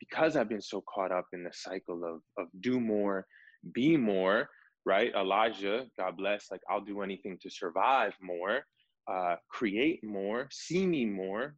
[0.00, 3.26] because I've been so caught up in the cycle of of do more,
[3.72, 4.48] be more,
[4.86, 5.12] right?
[5.14, 8.64] Elijah, God bless, like I'll do anything to survive more
[9.08, 11.54] uh, create more, see me more.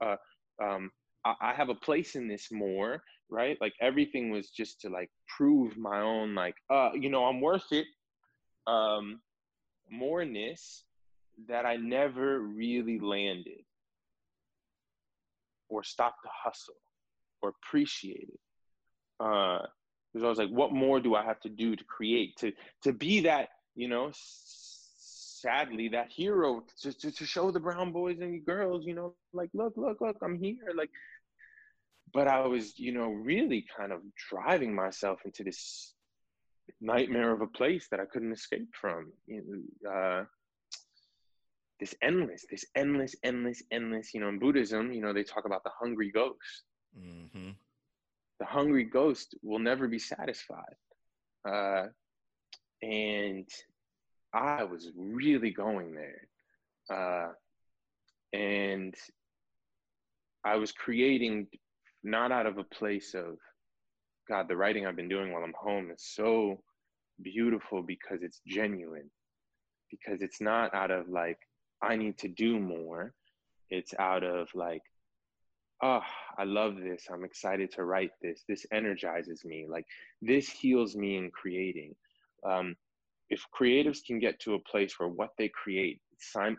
[0.00, 0.16] Uh,
[0.62, 0.90] um,
[1.24, 3.56] I, I have a place in this more, right?
[3.60, 7.70] Like everything was just to like prove my own, like, uh, you know, I'm worth
[7.70, 7.86] it.
[8.66, 9.20] Um,
[9.90, 10.84] moreness
[11.48, 13.64] that I never really landed
[15.68, 16.74] or stopped to hustle
[17.42, 18.38] or appreciated.
[19.18, 19.60] Uh,
[20.12, 22.92] because I was like, what more do I have to do to create to to
[22.92, 24.10] be that you know
[25.40, 29.48] sadly that hero just to, to show the brown boys and girls you know like
[29.54, 30.90] look look look i'm here like
[32.12, 35.94] but i was you know really kind of driving myself into this
[36.80, 39.10] nightmare of a place that i couldn't escape from
[39.90, 40.22] uh,
[41.80, 45.64] this endless this endless endless endless you know in buddhism you know they talk about
[45.64, 46.64] the hungry ghost
[46.98, 47.50] mm-hmm.
[48.40, 50.74] The hungry ghost will never be satisfied
[51.48, 51.84] uh,
[52.82, 53.46] and
[54.32, 56.28] I was really going there.
[56.90, 57.32] Uh,
[58.32, 58.94] and
[60.44, 61.48] I was creating
[62.02, 63.36] not out of a place of,
[64.28, 66.62] God, the writing I've been doing while I'm home is so
[67.22, 69.10] beautiful because it's genuine,
[69.90, 71.38] because it's not out of like,
[71.82, 73.12] I need to do more.
[73.70, 74.82] It's out of like,
[75.82, 76.02] oh,
[76.38, 77.06] I love this.
[77.12, 78.44] I'm excited to write this.
[78.48, 79.66] This energizes me.
[79.68, 79.86] Like,
[80.20, 81.94] this heals me in creating.
[82.46, 82.76] Um,
[83.30, 86.00] if creatives can get to a place where what they create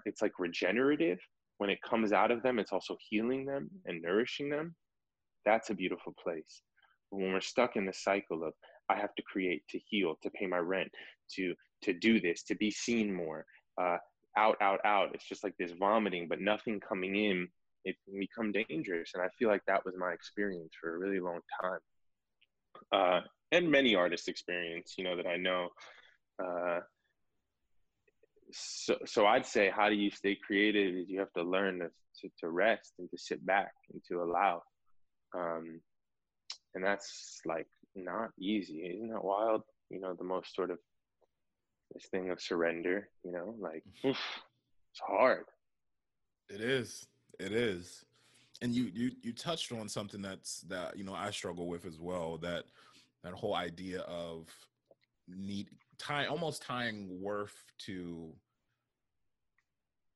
[0.05, 1.19] it's, like regenerative
[1.59, 4.73] when it comes out of them it's also healing them and nourishing them
[5.45, 6.61] that's a beautiful place
[7.11, 8.53] but when we're stuck in the cycle of
[8.89, 10.89] i have to create to heal to pay my rent
[11.29, 11.53] to
[11.83, 13.45] to do this to be seen more
[13.79, 13.97] uh,
[14.35, 17.47] out out out it's just like this vomiting but nothing coming in
[18.25, 21.83] become dangerous and i feel like that was my experience for a really long time
[22.93, 25.67] uh, and many artists experience you know that i know
[26.43, 26.79] uh,
[28.51, 30.95] so, so I'd say, how do you stay creative?
[30.95, 34.21] Is you have to learn to, to, to rest and to sit back and to
[34.21, 34.61] allow.
[35.35, 35.81] Um,
[36.75, 38.79] and that's like not easy.
[38.79, 39.63] Isn't that wild?
[39.89, 40.79] You know, the most sort of
[41.93, 44.19] this thing of surrender, you know, like oof,
[44.91, 45.45] it's hard.
[46.49, 47.05] It is.
[47.39, 48.05] It is.
[48.61, 51.99] And you you you touched on something that's that you know I struggle with as
[51.99, 52.37] well.
[52.37, 52.65] That
[53.23, 54.47] that whole idea of
[55.27, 58.33] need tie almost tying worth to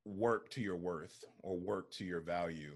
[0.04, 2.72] work to your worth or work to your value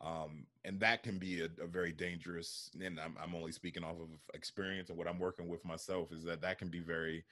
[0.00, 3.96] um, and that can be a, a very dangerous and I'm, I'm, only speaking off
[4.00, 7.24] of experience and what i'm working with myself is that that can be very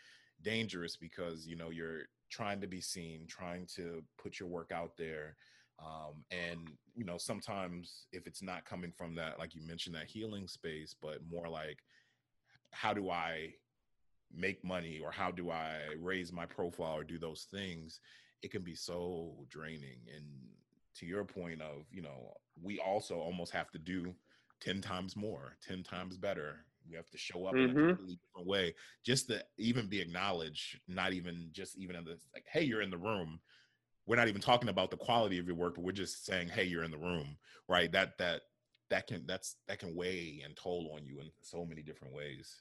[0.42, 4.96] dangerous because you know you're trying to be seen trying to put your work out
[4.96, 5.36] there
[5.78, 10.06] um, and you know sometimes if it's not coming from that like you mentioned that
[10.06, 11.78] healing space but more like
[12.70, 13.52] how do i
[14.34, 18.00] make money or how do I raise my profile or do those things,
[18.42, 19.98] it can be so draining.
[20.14, 20.24] And
[20.96, 24.14] to your point of, you know, we also almost have to do
[24.60, 26.64] 10 times more, 10 times better.
[26.88, 27.64] We have to show up mm-hmm.
[27.64, 27.88] in a mm-hmm.
[27.88, 32.44] completely different way just to even be acknowledged, not even just even in the like,
[32.50, 33.38] hey, you're in the room.
[34.06, 36.64] We're not even talking about the quality of your work, but we're just saying, hey,
[36.64, 37.36] you're in the room,
[37.68, 37.90] right?
[37.92, 38.42] That that
[38.90, 42.56] that can that's that can weigh and toll on you in so many different ways.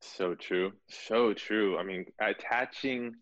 [0.00, 0.72] So true.
[0.88, 1.78] So true.
[1.78, 3.14] I mean, attaching.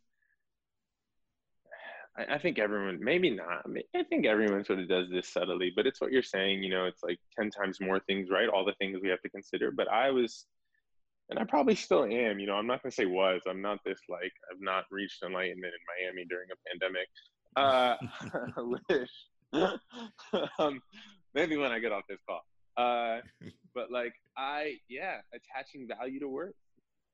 [2.16, 3.64] I, I think everyone, maybe not.
[3.94, 6.62] I think everyone sort of does this subtly, but it's what you're saying.
[6.62, 8.48] You know, it's like 10 times more things, right?
[8.48, 9.70] All the things we have to consider.
[9.70, 10.46] But I was,
[11.30, 13.40] and I probably still am, you know, I'm not to say was.
[13.48, 17.08] I'm not this like, I've not reached enlightenment in Miami during a pandemic.
[17.56, 17.96] Uh,
[18.88, 19.10] wish.
[20.58, 20.80] um,
[21.34, 22.42] maybe when I get off this call.
[22.76, 23.20] Uh,
[23.74, 26.54] but like I, yeah, attaching value to work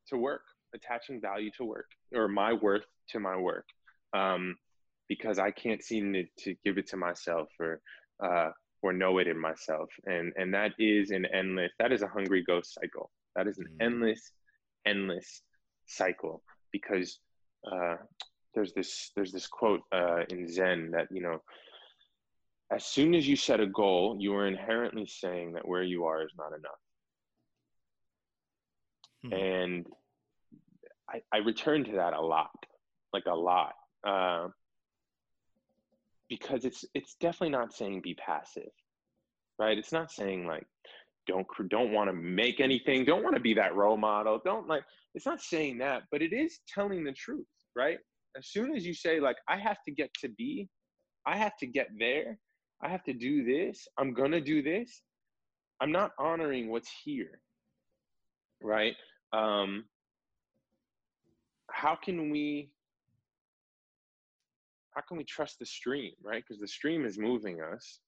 [0.09, 0.43] to work,
[0.75, 3.67] attaching value to work or my worth to my work.
[4.13, 4.57] Um,
[5.09, 7.81] because I can't seem to, to give it to myself or,
[8.25, 8.51] uh,
[8.83, 9.91] or know it in myself.
[10.07, 13.11] And, and that is an endless, that is a hungry ghost cycle.
[13.37, 13.83] That is an mm-hmm.
[13.83, 14.33] endless,
[14.87, 15.43] endless
[15.87, 16.43] cycle
[16.73, 17.19] because,
[17.71, 17.97] uh,
[18.55, 21.43] there's this, there's this quote, uh, in Zen that, you know,
[22.71, 26.23] as soon as you set a goal, you are inherently saying that where you are
[26.23, 26.81] is not enough.
[29.23, 29.33] Hmm.
[29.33, 29.87] And
[31.09, 32.51] I, I return to that a lot,
[33.13, 33.75] like a lot,
[34.07, 34.49] uh,
[36.29, 38.73] because it's it's definitely not saying be passive,
[39.59, 39.77] right?
[39.77, 40.67] It's not saying like
[41.27, 44.85] don't don't want to make anything, don't want to be that role model, don't like.
[45.15, 47.99] It's not saying that, but it is telling the truth, right?
[48.37, 50.69] As soon as you say like I have to get to be,
[51.27, 52.39] I have to get there,
[52.83, 55.03] I have to do this, I'm gonna do this.
[55.81, 57.41] I'm not honoring what's here,
[58.63, 58.95] right?
[59.33, 59.85] Um,
[61.71, 62.71] how can we
[64.95, 68.01] how can we trust the stream right because the stream is moving us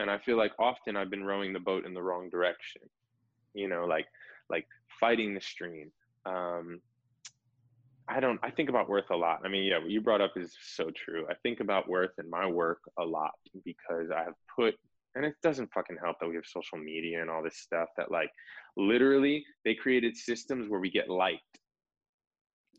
[0.00, 2.82] and i feel like often i've been rowing the boat in the wrong direction
[3.54, 4.06] you know like
[4.48, 4.66] like
[4.98, 5.90] fighting the stream
[6.26, 6.80] um
[8.08, 10.32] i don't i think about worth a lot i mean yeah what you brought up
[10.36, 13.32] is so true i think about worth in my work a lot
[13.64, 14.74] because i have put
[15.16, 18.10] and it doesn't fucking help that we have social media and all this stuff that
[18.10, 18.30] like
[18.76, 21.60] literally they created systems where we get liked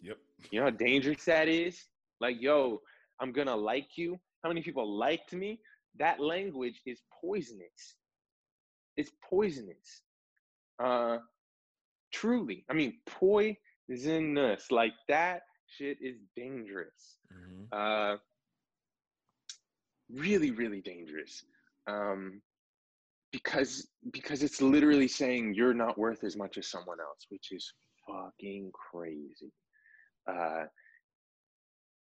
[0.01, 0.17] Yep.
[0.49, 1.79] You know how dangerous that is?
[2.19, 2.81] Like, yo,
[3.19, 4.19] I'm gonna like you.
[4.43, 5.59] How many people liked me?
[5.99, 7.95] That language is poisonous.
[8.97, 10.01] It's poisonous.
[10.83, 11.17] Uh
[12.13, 12.65] truly.
[12.69, 14.71] I mean, poisonous.
[14.71, 15.43] Like that
[15.77, 17.17] shit is dangerous.
[17.33, 17.63] Mm-hmm.
[17.71, 18.17] Uh
[20.13, 21.43] really, really dangerous.
[21.87, 22.41] Um
[23.31, 27.73] because because it's literally saying you're not worth as much as someone else, which is
[28.07, 29.53] fucking crazy
[30.27, 30.63] uh,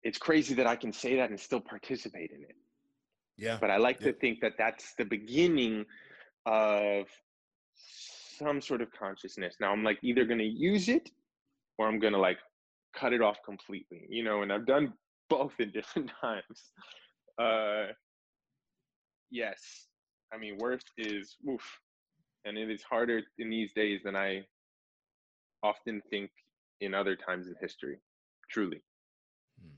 [0.02, 2.56] it's crazy that I can say that and still participate in it.
[3.40, 3.56] Yeah.
[3.58, 4.08] But I like yeah.
[4.08, 5.86] to think that that's the beginning
[6.44, 7.06] of
[8.38, 9.56] some sort of consciousness.
[9.60, 11.10] Now I'm like either going to use it
[11.78, 12.38] or I'm going to like
[12.94, 14.92] cut it off completely, you know, and I've done
[15.30, 16.72] both in different times.
[17.40, 17.92] Uh,
[19.30, 19.86] yes.
[20.32, 21.80] I mean, worth is oof.
[22.44, 24.44] And it is harder in these days than I
[25.62, 26.30] often think
[26.80, 27.98] in other times in history
[28.50, 28.82] truly.
[29.62, 29.74] Hmm.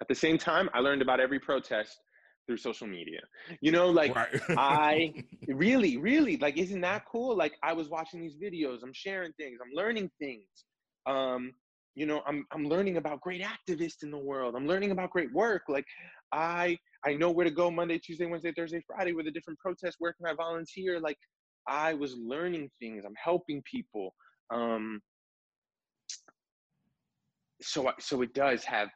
[0.00, 1.98] At the same time, I learned about every protest
[2.46, 3.20] through social media.
[3.60, 4.40] You know, like right.
[4.50, 5.12] I
[5.48, 7.36] really, really like, isn't that cool?
[7.36, 10.46] Like I was watching these videos, I'm sharing things, I'm learning things.
[11.06, 11.52] Um,
[11.94, 14.54] you know, I'm I'm learning about great activists in the world.
[14.54, 15.62] I'm learning about great work.
[15.68, 15.86] Like
[16.32, 19.96] I I know where to go Monday, Tuesday, Wednesday, Thursday, Friday with a different protest.
[19.98, 21.00] Where can I volunteer?
[21.00, 21.16] Like
[21.66, 23.04] I was learning things.
[23.06, 24.14] I'm helping people.
[24.52, 25.00] Um,
[27.62, 28.88] so so it does have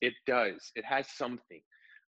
[0.00, 1.60] it does it has something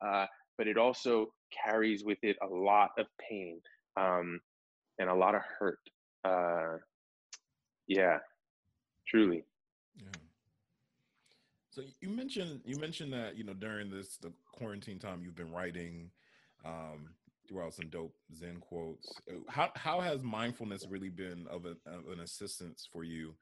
[0.05, 0.27] uh,
[0.59, 1.33] but it also
[1.65, 3.61] carries with it a lot of pain
[3.97, 4.41] um,
[4.99, 5.79] and a lot of hurt
[6.25, 6.79] uh,
[7.87, 8.19] yeah
[9.07, 9.45] truly.
[9.97, 10.09] Yeah.
[11.71, 15.53] So you mentioned you mentioned that you know during this the quarantine time you've been
[15.53, 16.11] writing
[16.65, 17.11] um,
[17.49, 19.13] throughout some dope zen quotes
[19.49, 23.35] how how has mindfulness really been of, of an assistance for you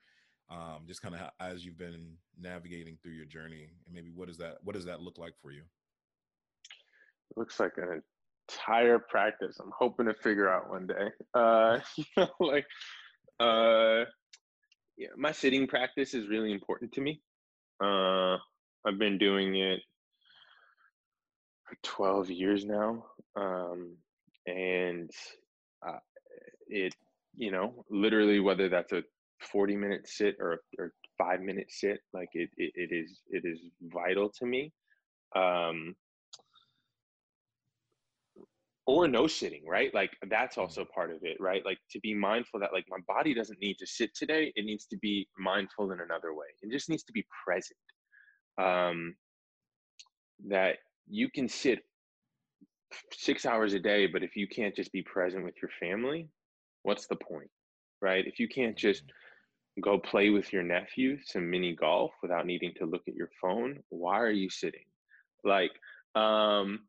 [0.50, 4.38] um, just kind of as you've been navigating through your journey and maybe what does
[4.38, 5.62] that what does that look like for you
[7.36, 8.02] looks like an
[8.48, 11.08] entire practice i'm hoping to figure out one day.
[11.34, 12.66] Uh you know like
[13.40, 14.04] uh
[14.96, 17.20] yeah my sitting practice is really important to me.
[17.82, 18.36] Uh
[18.86, 19.80] i've been doing it
[21.64, 23.04] for 12 years now
[23.36, 23.96] um
[24.46, 25.10] and
[25.86, 25.98] uh,
[26.68, 26.94] it
[27.36, 29.02] you know literally whether that's a
[29.50, 33.60] 40 minute sit or, or five minute sit like it, it, it is it is
[33.82, 34.72] vital to me.
[35.34, 35.94] Um
[38.86, 39.94] or no sitting right?
[39.94, 40.62] Like that's mm-hmm.
[40.62, 41.64] also part of it right?
[41.64, 44.86] Like to be mindful that like my body doesn't need to sit today it needs
[44.86, 46.46] to be mindful in another way.
[46.62, 47.78] It just needs to be present.
[48.58, 49.14] Um
[50.48, 50.78] that
[51.08, 51.80] you can sit
[53.12, 56.28] six hours a day but if you can't just be present with your family
[56.82, 57.50] what's the point
[58.00, 58.26] right?
[58.26, 59.16] If you can't just mm-hmm
[59.80, 63.78] go play with your nephew some mini golf without needing to look at your phone
[63.88, 64.84] why are you sitting?
[65.44, 65.70] Like
[66.14, 66.80] um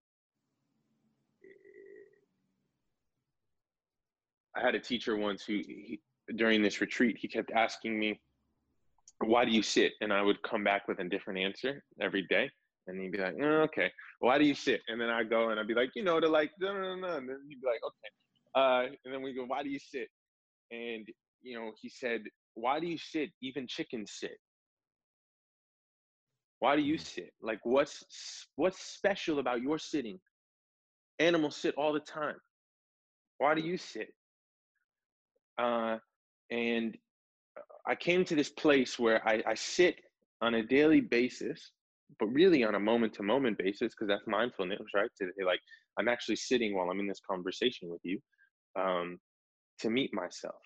[4.56, 6.00] i had a teacher once who he,
[6.36, 8.20] during this retreat he kept asking me
[9.26, 9.94] why do you sit?
[10.02, 12.50] And i would come back with a different answer every day.
[12.88, 13.92] And he'd be like oh, okay.
[14.20, 14.82] Why do you sit?
[14.88, 17.18] And then i go and i'd be like you know to like no no no
[17.18, 18.10] and then he'd be like okay.
[18.56, 20.08] Uh, and then we go why do you sit?
[20.72, 21.08] And
[21.42, 22.22] you know he said
[22.56, 23.30] why do you sit?
[23.42, 24.38] Even chickens sit.
[26.60, 27.06] Why do you mm.
[27.06, 27.32] sit?
[27.42, 28.04] Like what's
[28.56, 30.20] what's special about your sitting?
[31.20, 32.36] Animals sit all the time.
[33.38, 34.10] Why do you sit
[35.58, 35.98] uh,
[36.52, 36.98] and
[37.88, 39.96] I came to this place where I, I sit
[40.42, 41.72] on a daily basis,
[42.20, 45.10] but really on a moment to moment basis, because that's mindfulness, right?
[45.46, 45.60] Like,
[46.00, 48.20] I'm actually sitting while I'm in this conversation with you
[48.80, 49.20] um,
[49.80, 50.62] to meet myself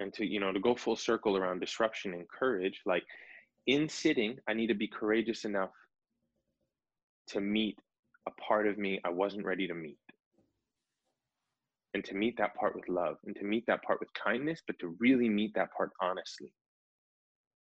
[0.00, 2.80] and to, you know, to go full circle around disruption and courage.
[2.86, 3.04] Like,
[3.66, 5.70] in sitting, I need to be courageous enough
[7.28, 7.76] to meet
[8.26, 9.98] a part of me I wasn't ready to meet
[11.94, 14.78] and to meet that part with love and to meet that part with kindness but
[14.78, 16.52] to really meet that part honestly.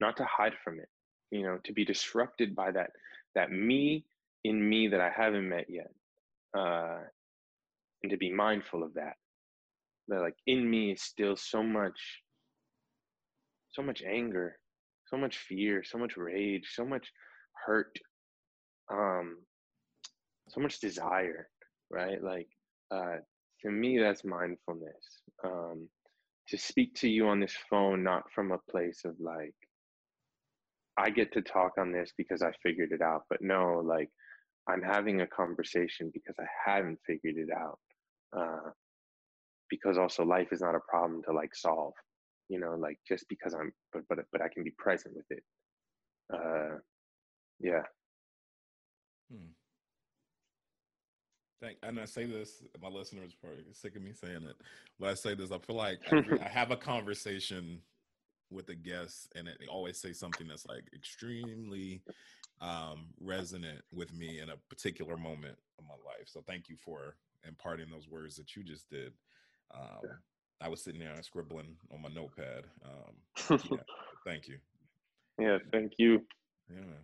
[0.01, 0.89] Not to hide from it
[1.31, 2.91] you know to be disrupted by that
[3.35, 4.05] that me
[4.45, 5.91] in me that i haven't met yet
[6.57, 7.01] uh
[8.03, 9.15] and to be mindful of that.
[10.09, 12.01] That like in me is still so much
[13.71, 14.57] so much anger
[15.07, 17.13] so much fear so much rage so much
[17.67, 17.99] hurt
[18.91, 19.37] um
[20.49, 21.49] so much desire
[21.91, 22.23] right?
[22.23, 22.49] Like
[22.91, 23.17] uh
[23.63, 25.89] to me that's mindfulness um,
[26.49, 29.55] to speak to you on this phone not from a place of like
[30.99, 34.11] i get to talk on this because i figured it out but no like
[34.69, 37.79] i'm having a conversation because i haven't figured it out
[38.37, 38.71] uh,
[39.71, 41.93] because also life is not a problem to like solve
[42.49, 45.43] you know like just because i'm but but but i can be present with it
[46.35, 46.77] uh
[47.61, 47.83] yeah
[49.31, 49.51] hmm.
[51.61, 54.57] Thank, and I say this, my listeners are probably sick of me saying it,
[55.01, 57.81] but I say this, I feel like I, I have a conversation
[58.51, 62.03] with a guest and it, they always say something that's like extremely
[62.61, 66.27] um, resonant with me in a particular moment of my life.
[66.27, 69.13] So thank you for imparting those words that you just did.
[69.75, 70.11] Um, yeah.
[70.61, 72.65] I was sitting there scribbling on my notepad.
[72.85, 73.79] Um, yeah,
[74.25, 74.59] thank you.
[75.39, 76.23] Yeah, thank you.
[76.71, 76.97] Yeah.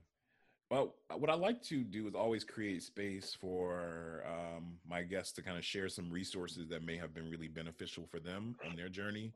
[0.71, 5.33] Well, uh, what I like to do is always create space for um, my guests
[5.35, 8.75] to kind of share some resources that may have been really beneficial for them on
[8.75, 9.33] their journey.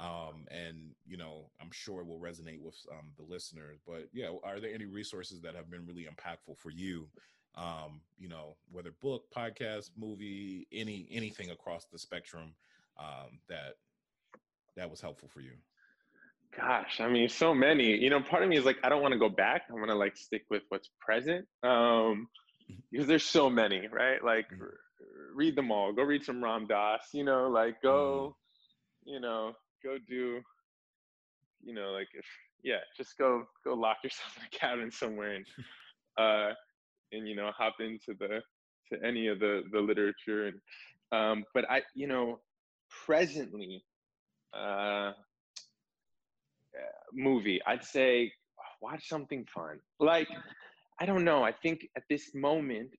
[0.00, 3.78] Um, and, you know, I'm sure it will resonate with um, the listeners.
[3.86, 7.06] But yeah, are there any resources that have been really impactful for you?
[7.54, 12.56] Um, you know, whether book, podcast, movie, any anything across the spectrum
[12.98, 13.76] um, that
[14.76, 15.52] that was helpful for you.
[16.56, 17.96] Gosh, I mean, so many.
[17.96, 19.62] You know, part of me is like, I don't want to go back.
[19.70, 21.46] I want to like stick with what's present.
[21.62, 22.74] Um, mm-hmm.
[22.90, 24.22] because there's so many, right?
[24.22, 24.64] Like, mm-hmm.
[25.34, 25.92] read them all.
[25.92, 27.08] Go read some Ram Dass.
[27.12, 28.36] You know, like go,
[29.06, 29.14] mm-hmm.
[29.14, 29.52] you know,
[29.82, 30.40] go do,
[31.62, 32.24] you know, like if
[32.62, 35.46] yeah, just go go lock yourself in a cabin somewhere and
[36.18, 36.54] uh,
[37.12, 38.40] and you know, hop into the
[38.92, 40.60] to any of the the literature and
[41.12, 42.40] um, but I, you know,
[43.06, 43.84] presently,
[44.52, 45.12] uh
[47.12, 48.32] movie, I'd say
[48.80, 49.78] watch something fun.
[49.98, 50.28] Like,
[51.00, 51.42] I don't know.
[51.42, 52.90] I think at this moment,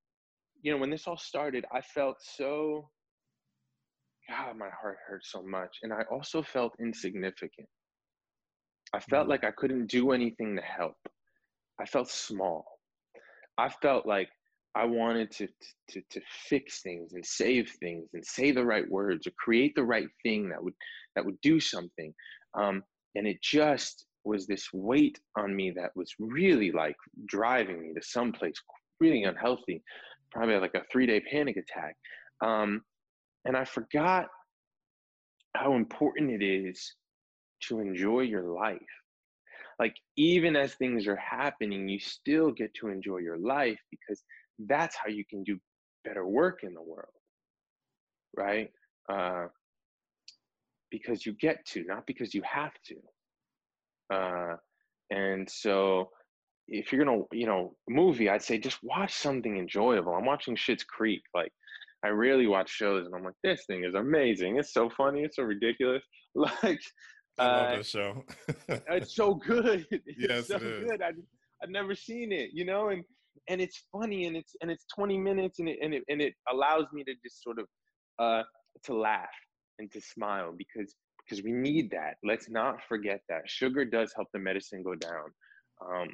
[0.62, 2.90] you know, when this all started, I felt so,
[4.30, 5.78] God, my heart hurt so much.
[5.84, 7.68] And I also felt insignificant.
[8.94, 9.30] I felt mm.
[9.30, 10.98] like I couldn't do anything to help.
[11.80, 12.66] I felt small.
[13.58, 14.30] I felt like
[14.76, 15.48] I wanted to,
[15.92, 19.84] to, to fix things and save things and say the right words or create the
[19.84, 20.74] right thing that would,
[21.16, 22.14] that would do something.
[22.56, 22.84] Um,
[23.16, 26.96] and it just was this weight on me that was really like
[27.28, 28.56] driving me to someplace
[29.00, 29.82] really unhealthy
[30.32, 31.96] probably like a three day panic attack.
[32.44, 32.82] Um,
[33.46, 34.28] and i forgot
[35.56, 36.96] how important it is
[37.62, 38.80] to enjoy your life.
[39.80, 44.24] Like even as things are happening you still get to enjoy your life because
[44.68, 45.58] that's how you can do
[46.04, 47.10] better work in the world
[48.36, 48.70] right?
[49.10, 49.48] Uh,
[50.92, 52.96] because you get to, not because you have to.
[54.14, 54.56] Uh,
[55.12, 56.10] and so
[56.68, 60.14] if you're gonna, you know, movie, I'd say just watch something enjoyable.
[60.14, 61.22] I'm watching Schitt's Creek.
[61.34, 61.52] Like,
[62.04, 64.58] I rarely watch shows, and I'm like, this thing is amazing.
[64.58, 65.22] It's so funny.
[65.22, 66.04] It's so ridiculous.
[66.38, 66.82] Like,
[67.40, 68.24] I love uh, this show.
[68.68, 69.88] it's so good.
[69.92, 70.84] It's yes, so it is.
[70.84, 71.02] good.
[71.02, 71.12] I,
[71.64, 73.06] I've never seen it, you know, and
[73.48, 76.34] and it's funny, and it's and it's 20 minutes, and it and it and it
[76.52, 77.68] allows me to just sort of
[78.20, 78.44] uh
[78.84, 79.30] to laugh
[79.80, 80.96] and to smile because
[81.28, 82.18] because we need that.
[82.24, 85.32] Let's not forget that sugar does help the medicine go down.
[85.82, 86.10] Um,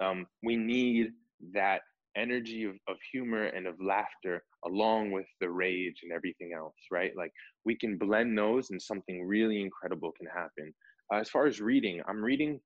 [0.00, 1.10] um, we need
[1.52, 1.82] that
[2.16, 7.12] energy of, of humor and of laughter along with the rage and everything else, right?
[7.16, 7.32] Like
[7.64, 10.74] we can blend those and something really incredible can happen.
[11.12, 12.60] Uh, as far as reading, I'm reading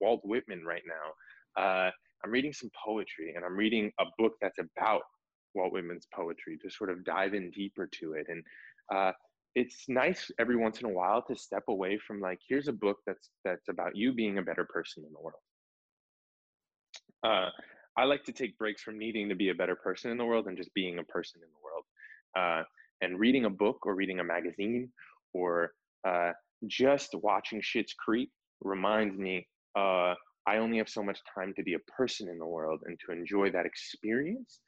[0.00, 1.62] Walt Whitman right now.
[1.62, 1.90] Uh,
[2.24, 5.02] I'm reading some poetry and I'm reading a book that's about
[5.54, 8.26] Walt Whitman's poetry to sort of dive in deeper to it.
[8.28, 8.42] And
[8.94, 9.12] uh,
[9.54, 12.98] it's nice every once in a while to step away from like, here's a book
[13.06, 15.40] that's that's about you being a better person in the world.
[17.22, 17.50] Uh,
[17.96, 20.46] I like to take breaks from needing to be a better person in the world
[20.46, 21.84] and just being a person in the world.
[22.36, 22.62] Uh,
[23.02, 24.90] and reading a book or reading a magazine
[25.32, 25.72] or
[26.06, 26.32] uh,
[26.66, 28.30] just watching Schitt's Creek
[28.62, 29.46] reminds me
[29.76, 30.14] uh,
[30.46, 33.12] I only have so much time to be a person in the world and to
[33.12, 34.60] enjoy that experience.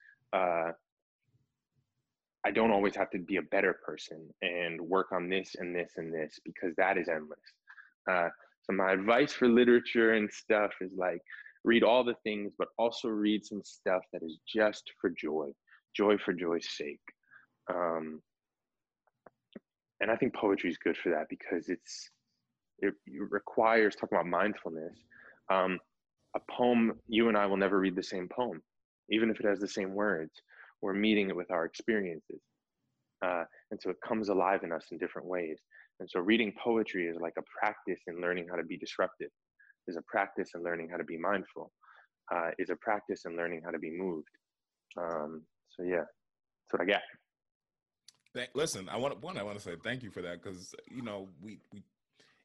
[2.44, 5.92] I don't always have to be a better person and work on this and this
[5.96, 7.38] and this because that is endless.
[8.10, 8.28] Uh,
[8.62, 11.20] so my advice for literature and stuff is like
[11.64, 15.48] read all the things, but also read some stuff that is just for joy,
[15.96, 17.00] joy for joy's sake.
[17.72, 18.20] Um,
[20.00, 22.10] and I think poetry is good for that because it's
[22.80, 24.98] it, it requires talking about mindfulness.
[25.50, 25.78] Um,
[26.34, 28.60] a poem, you and I will never read the same poem,
[29.10, 30.32] even if it has the same words.
[30.82, 32.40] We're meeting it with our experiences,
[33.24, 35.58] uh, and so it comes alive in us in different ways.
[36.00, 39.30] And so, reading poetry is like a practice in learning how to be disruptive
[39.88, 41.72] is a practice in learning how to be mindful,
[42.34, 44.28] uh, is a practice in learning how to be moved.
[44.98, 47.02] Um, so yeah, that's what I got.
[48.54, 49.36] Listen, I want one.
[49.36, 51.82] I want to say thank you for that because you know we we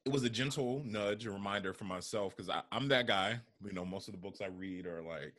[0.04, 3.40] it was a gentle nudge, a reminder for myself because I'm that guy.
[3.64, 5.34] You know, most of the books I read are like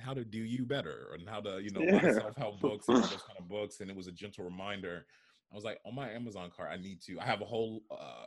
[0.00, 2.12] how to do you better and how to you know yeah.
[2.12, 5.06] self help books and those kind of books, and it was a gentle reminder.
[5.52, 7.18] I was like, on my Amazon cart, I need to.
[7.18, 8.26] I have a whole uh,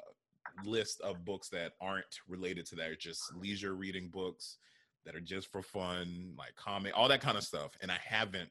[0.66, 2.92] list of books that aren't related to that.
[2.92, 4.58] It's just leisure reading books
[5.06, 7.78] that are just for fun, like comic, all that kind of stuff.
[7.82, 8.50] And I haven't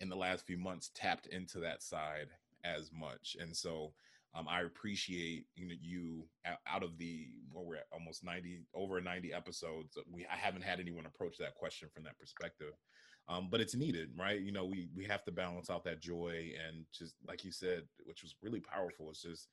[0.00, 2.28] in the last few months tapped into that side
[2.64, 3.36] as much.
[3.40, 3.92] And so
[4.34, 6.24] um, I appreciate you know you
[6.66, 10.80] out of the where we're at almost 90 over 90 episodes we I haven't had
[10.80, 12.72] anyone approach that question from that perspective
[13.28, 16.52] um, but it's needed right you know we we have to balance out that joy
[16.66, 19.48] and just like you said which was really powerful it's just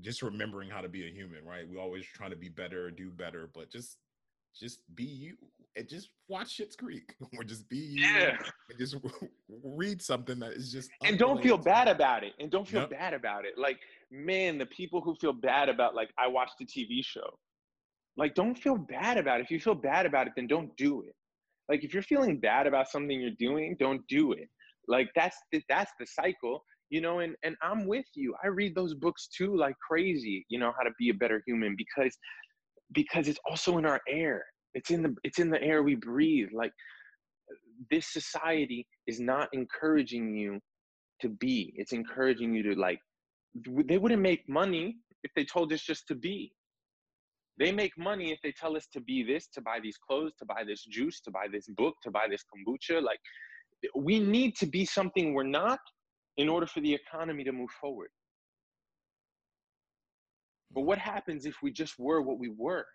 [0.00, 1.68] just remembering how to be a human, right?
[1.68, 3.98] We always trying to be better, do better, but just
[4.58, 5.36] just be you
[5.76, 8.36] and just watch Schitt's Creek or just be you yeah.
[8.70, 8.96] and just
[9.64, 12.90] read something that is just and don't feel bad about it and don't feel yep.
[12.90, 13.56] bad about it.
[13.56, 13.78] Like
[14.10, 17.38] man the people who feel bad about like i watched a tv show.
[18.16, 19.44] Like don't feel bad about it.
[19.44, 21.14] If you feel bad about it then don't do it.
[21.68, 24.48] Like if you're feeling bad about something you're doing don't do it.
[24.88, 28.34] Like that's the, that's the cycle you know and and i'm with you.
[28.44, 31.74] I read those books too like crazy you know how to be a better human
[31.76, 32.16] because
[32.92, 34.44] because it's also in our air
[34.74, 36.72] it's in the it's in the air we breathe like
[37.90, 40.58] this society is not encouraging you
[41.20, 42.98] to be it's encouraging you to like
[43.86, 46.52] they wouldn't make money if they told us just to be
[47.58, 50.44] they make money if they tell us to be this to buy these clothes to
[50.46, 53.20] buy this juice to buy this book to buy this kombucha like
[53.94, 55.80] we need to be something we're not
[56.36, 58.08] in order for the economy to move forward.
[60.72, 61.10] But what mm-hmm.
[61.10, 62.86] happens if we just were what we were?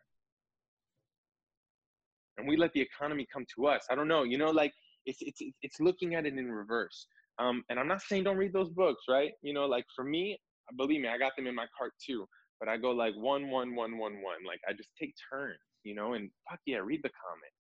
[2.38, 3.85] And we let the economy come to us.
[3.89, 4.23] I don't know.
[4.23, 4.73] You know, like
[5.05, 7.07] it's it's it's looking at it in reverse.
[7.39, 9.31] Um, and I'm not saying don't read those books, right?
[9.41, 10.39] You know, like for me,
[10.75, 12.25] believe me, I got them in my cart too.
[12.59, 14.43] But I go like one, one, one, one, one.
[14.45, 17.53] Like I just take turns, you know, and fuck yeah, read the comics.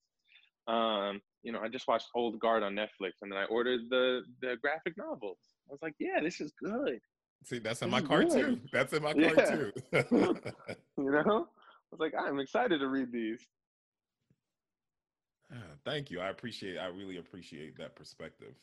[0.67, 4.21] Um, you know, I just watched Old Guard on Netflix, and then I ordered the
[4.41, 5.37] the graphic novels.
[5.69, 6.99] I was like, yeah, this is good.
[7.43, 8.59] See, that's in this my card too.
[8.73, 9.31] That's in my yeah.
[9.31, 10.11] card too.
[10.97, 13.45] you know, I was like, I'm excited to read these.
[15.85, 16.19] Thank you.
[16.19, 16.77] I appreciate.
[16.77, 18.55] I really appreciate that perspective.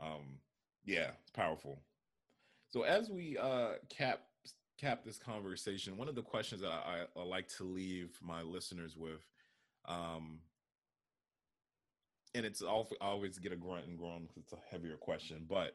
[0.00, 0.38] Um,
[0.84, 1.80] yeah, it's powerful.
[2.70, 4.22] So as we uh, cap
[4.78, 8.96] cap this conversation, one of the questions that I, I like to leave my listeners
[8.96, 9.24] with,
[9.86, 10.38] um,
[12.34, 15.74] and it's always get a grunt and groan because it's a heavier question, but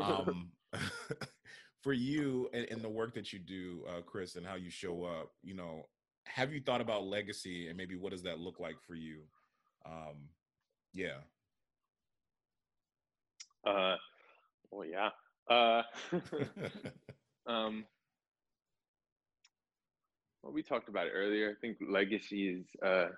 [0.00, 0.50] um,
[1.82, 5.04] for you and, and, the work that you do, uh, Chris, and how you show
[5.04, 5.86] up, you know,
[6.24, 9.20] have you thought about legacy and maybe what does that look like for you?
[9.86, 10.28] Um,
[10.92, 11.18] yeah.
[13.66, 13.96] Uh,
[14.70, 15.10] well, yeah.
[15.48, 15.82] Uh,
[17.46, 17.84] um,
[20.42, 21.50] well, we talked about it earlier.
[21.50, 23.08] I think legacy is uh,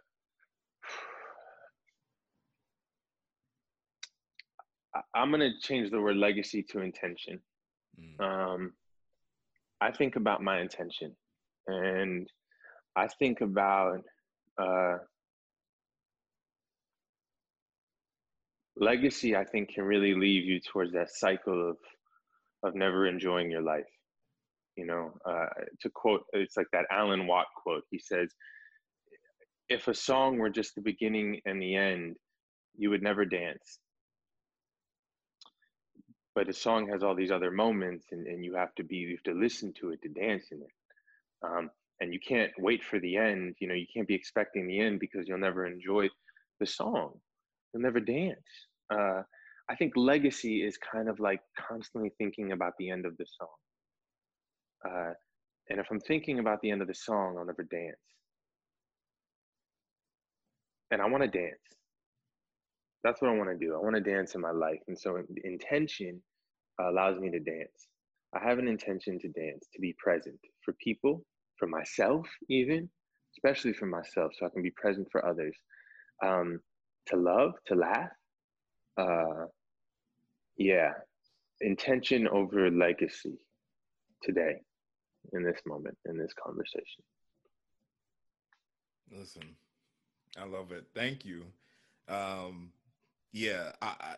[5.14, 7.40] I'm gonna change the word legacy to intention.
[8.00, 8.20] Mm.
[8.20, 8.72] Um,
[9.80, 11.14] I think about my intention
[11.66, 12.28] and
[12.94, 14.02] I think about
[14.58, 14.98] uh,
[18.76, 19.36] legacy.
[19.36, 21.76] I think can really leave you towards that cycle of
[22.62, 23.84] of never enjoying your life.
[24.76, 25.46] You know, uh,
[25.80, 27.84] to quote, it's like that Alan Watt quote.
[27.90, 28.34] He says,
[29.68, 32.16] "If a song were just the beginning and the end,
[32.76, 33.78] you would never dance."
[36.34, 39.16] But a song has all these other moments, and, and you have to be, you
[39.16, 40.72] have to listen to it to dance in it.
[41.42, 41.70] Um,
[42.00, 45.00] and you can't wait for the end you know you can't be expecting the end
[45.00, 46.08] because you'll never enjoy
[46.60, 47.18] the song
[47.76, 48.38] you'll never dance.
[48.92, 49.22] Uh,
[49.68, 53.56] i think legacy is kind of like constantly thinking about the end of the song.
[54.88, 55.12] Uh,
[55.68, 57.96] and if i'm thinking about the end of the song i'll never dance.
[60.90, 61.66] And i want to dance.
[63.02, 63.74] That's what i want to do.
[63.74, 64.80] I want to dance in my life.
[64.88, 66.22] And so intention
[66.80, 67.88] allows me to dance.
[68.34, 71.24] I have an intention to dance to be present for people
[71.58, 72.88] for myself, even,
[73.36, 75.56] especially for myself, so I can be present for others.
[76.24, 76.60] Um,
[77.06, 78.10] to love, to laugh.
[78.96, 79.46] Uh,
[80.56, 80.92] yeah,
[81.60, 83.38] intention over legacy
[84.22, 84.56] today,
[85.32, 87.02] in this moment, in this conversation.
[89.10, 89.42] Listen,
[90.38, 90.86] I love it.
[90.94, 91.44] Thank you.
[92.08, 92.72] Um,
[93.32, 94.14] yeah, I, I,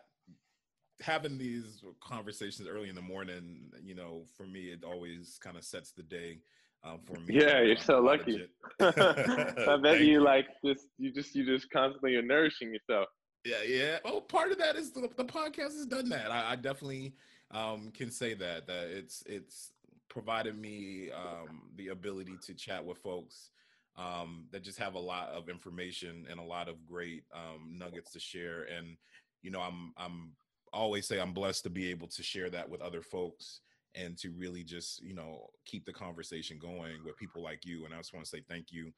[1.01, 5.63] having these conversations early in the morning, you know, for me, it always kind of
[5.63, 6.39] sets the day
[6.83, 7.39] um, for me.
[7.41, 8.47] Yeah, you're so lucky.
[8.79, 13.07] I bet you, you, like just you just you just constantly are nourishing yourself.
[13.45, 13.97] Yeah, yeah.
[14.05, 16.31] Oh, part of that is the, the podcast has done that.
[16.31, 17.13] I, I definitely
[17.51, 19.71] um, can say that that it's it's
[20.09, 23.51] provided me um, the ability to chat with folks
[23.97, 28.11] um, that just have a lot of information and a lot of great um, nuggets
[28.11, 28.63] to share.
[28.63, 28.97] And
[29.41, 30.31] you know, I'm I'm
[30.71, 33.61] always say I'm blessed to be able to share that with other folks
[33.95, 37.93] and to really just you know keep the conversation going with people like you and
[37.93, 38.91] i just want to say thank you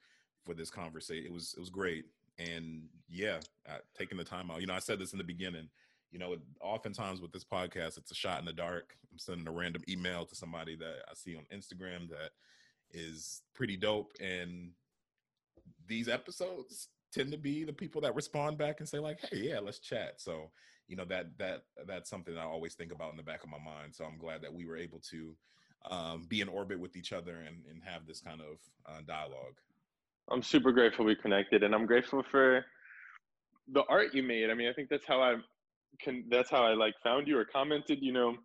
[0.44, 2.06] for this conversation it was it was great
[2.40, 3.40] and yeah
[3.70, 5.70] uh, taking the time out you know i said this in the beginning
[6.12, 9.52] you know oftentimes with this podcast it's a shot in the dark i'm sending a
[9.52, 12.32] random email to somebody that i see on instagram that
[12.92, 14.72] is pretty dope and
[15.88, 19.60] these episodes tend to be the people that respond back and say like hey yeah
[19.60, 20.50] let's chat so
[20.92, 23.58] you know that that that's something I always think about in the back of my
[23.58, 23.96] mind.
[23.96, 25.34] So I'm glad that we were able to
[25.90, 29.56] um, be in orbit with each other and, and have this kind of uh, dialogue.
[30.30, 32.66] I'm super grateful we connected, and I'm grateful for
[33.72, 34.50] the art you made.
[34.50, 35.36] I mean, I think that's how I
[36.02, 36.26] can.
[36.30, 38.00] That's how I like found you or commented.
[38.02, 38.36] You know,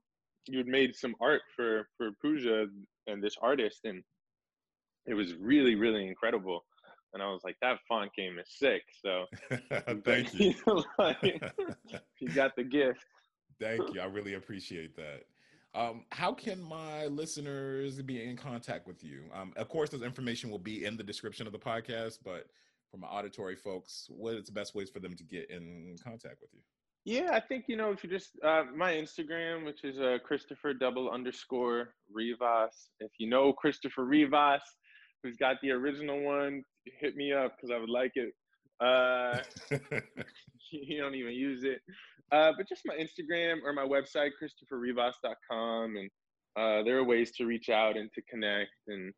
[0.47, 2.67] you'd made some art for for Pooja
[3.09, 4.05] and this artist, and
[5.07, 6.65] it was really really incredible
[7.13, 8.83] and I was like, that font game is sick.
[9.03, 9.25] So
[10.05, 10.55] thank you.
[10.99, 11.23] like,
[12.21, 13.05] you got the gift.
[13.61, 14.01] Thank you.
[14.01, 15.23] I really appreciate that.
[15.75, 19.25] Um, how can my listeners be in contact with you?
[19.35, 22.47] Um, of course, this information will be in the description of the podcast, but
[22.91, 26.41] for my auditory folks, what is the best ways for them to get in contact
[26.41, 26.61] with you?
[27.07, 30.75] Yeah, I think you know if you just uh, my Instagram, which is uh, Christopher
[30.75, 32.89] double underscore Rivas.
[32.99, 34.63] If you know Christopher Rivas,
[35.27, 36.63] who's got the original one,
[37.01, 38.33] hit me up because I would like it.
[38.81, 39.41] Uh,
[40.71, 41.81] you don't even use it.
[42.33, 45.97] Uh, but just my Instagram or my website, ChristopherRivas.com.
[45.97, 46.11] And
[46.57, 49.13] uh, there are ways to reach out and to connect and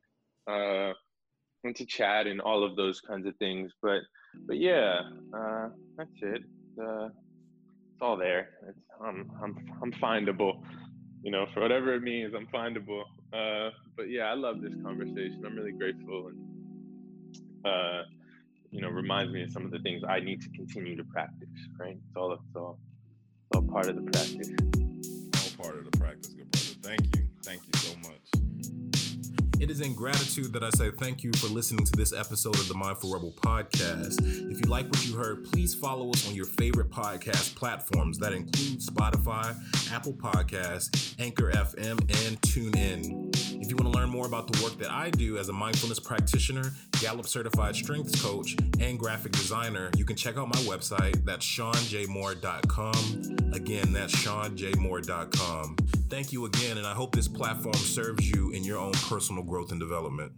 [0.50, 0.92] uh,
[1.64, 3.72] and to chat and all of those kinds of things.
[3.82, 4.00] But
[4.46, 5.00] but yeah,
[5.36, 6.42] uh, that's it.
[6.80, 8.50] Uh, it's all there.
[8.68, 10.62] It's, I'm I'm I'm findable.
[11.22, 13.02] You know, for whatever it means, I'm findable.
[13.32, 15.42] Uh, but yeah, I love this conversation.
[15.44, 16.48] I'm really grateful and
[17.64, 18.02] uh,
[18.70, 21.48] you know, reminds me of some of the things I need to continue to practice.
[21.78, 21.96] Right?
[21.96, 22.78] It's all it's all,
[23.50, 24.50] it's all part of the practice.
[24.50, 26.66] All part of the practice, good brother.
[26.82, 28.77] Thank you, thank you so much.
[29.68, 32.68] It is in gratitude that I say thank you for listening to this episode of
[32.68, 34.18] the Mindful Rebel podcast.
[34.50, 38.32] If you like what you heard, please follow us on your favorite podcast platforms that
[38.32, 39.54] include Spotify,
[39.92, 43.28] Apple Podcasts, Anchor FM, and TuneIn.
[43.62, 46.00] If you want to learn more about the work that I do as a mindfulness
[46.00, 51.22] practitioner, Gallup certified strengths coach, and graphic designer, you can check out my website.
[51.26, 53.52] That's SeanJMoore.com.
[53.52, 55.76] Again, that's SeanJMoore.com.
[56.08, 59.72] Thank you again, and I hope this platform serves you in your own personal growth
[59.72, 60.32] and development.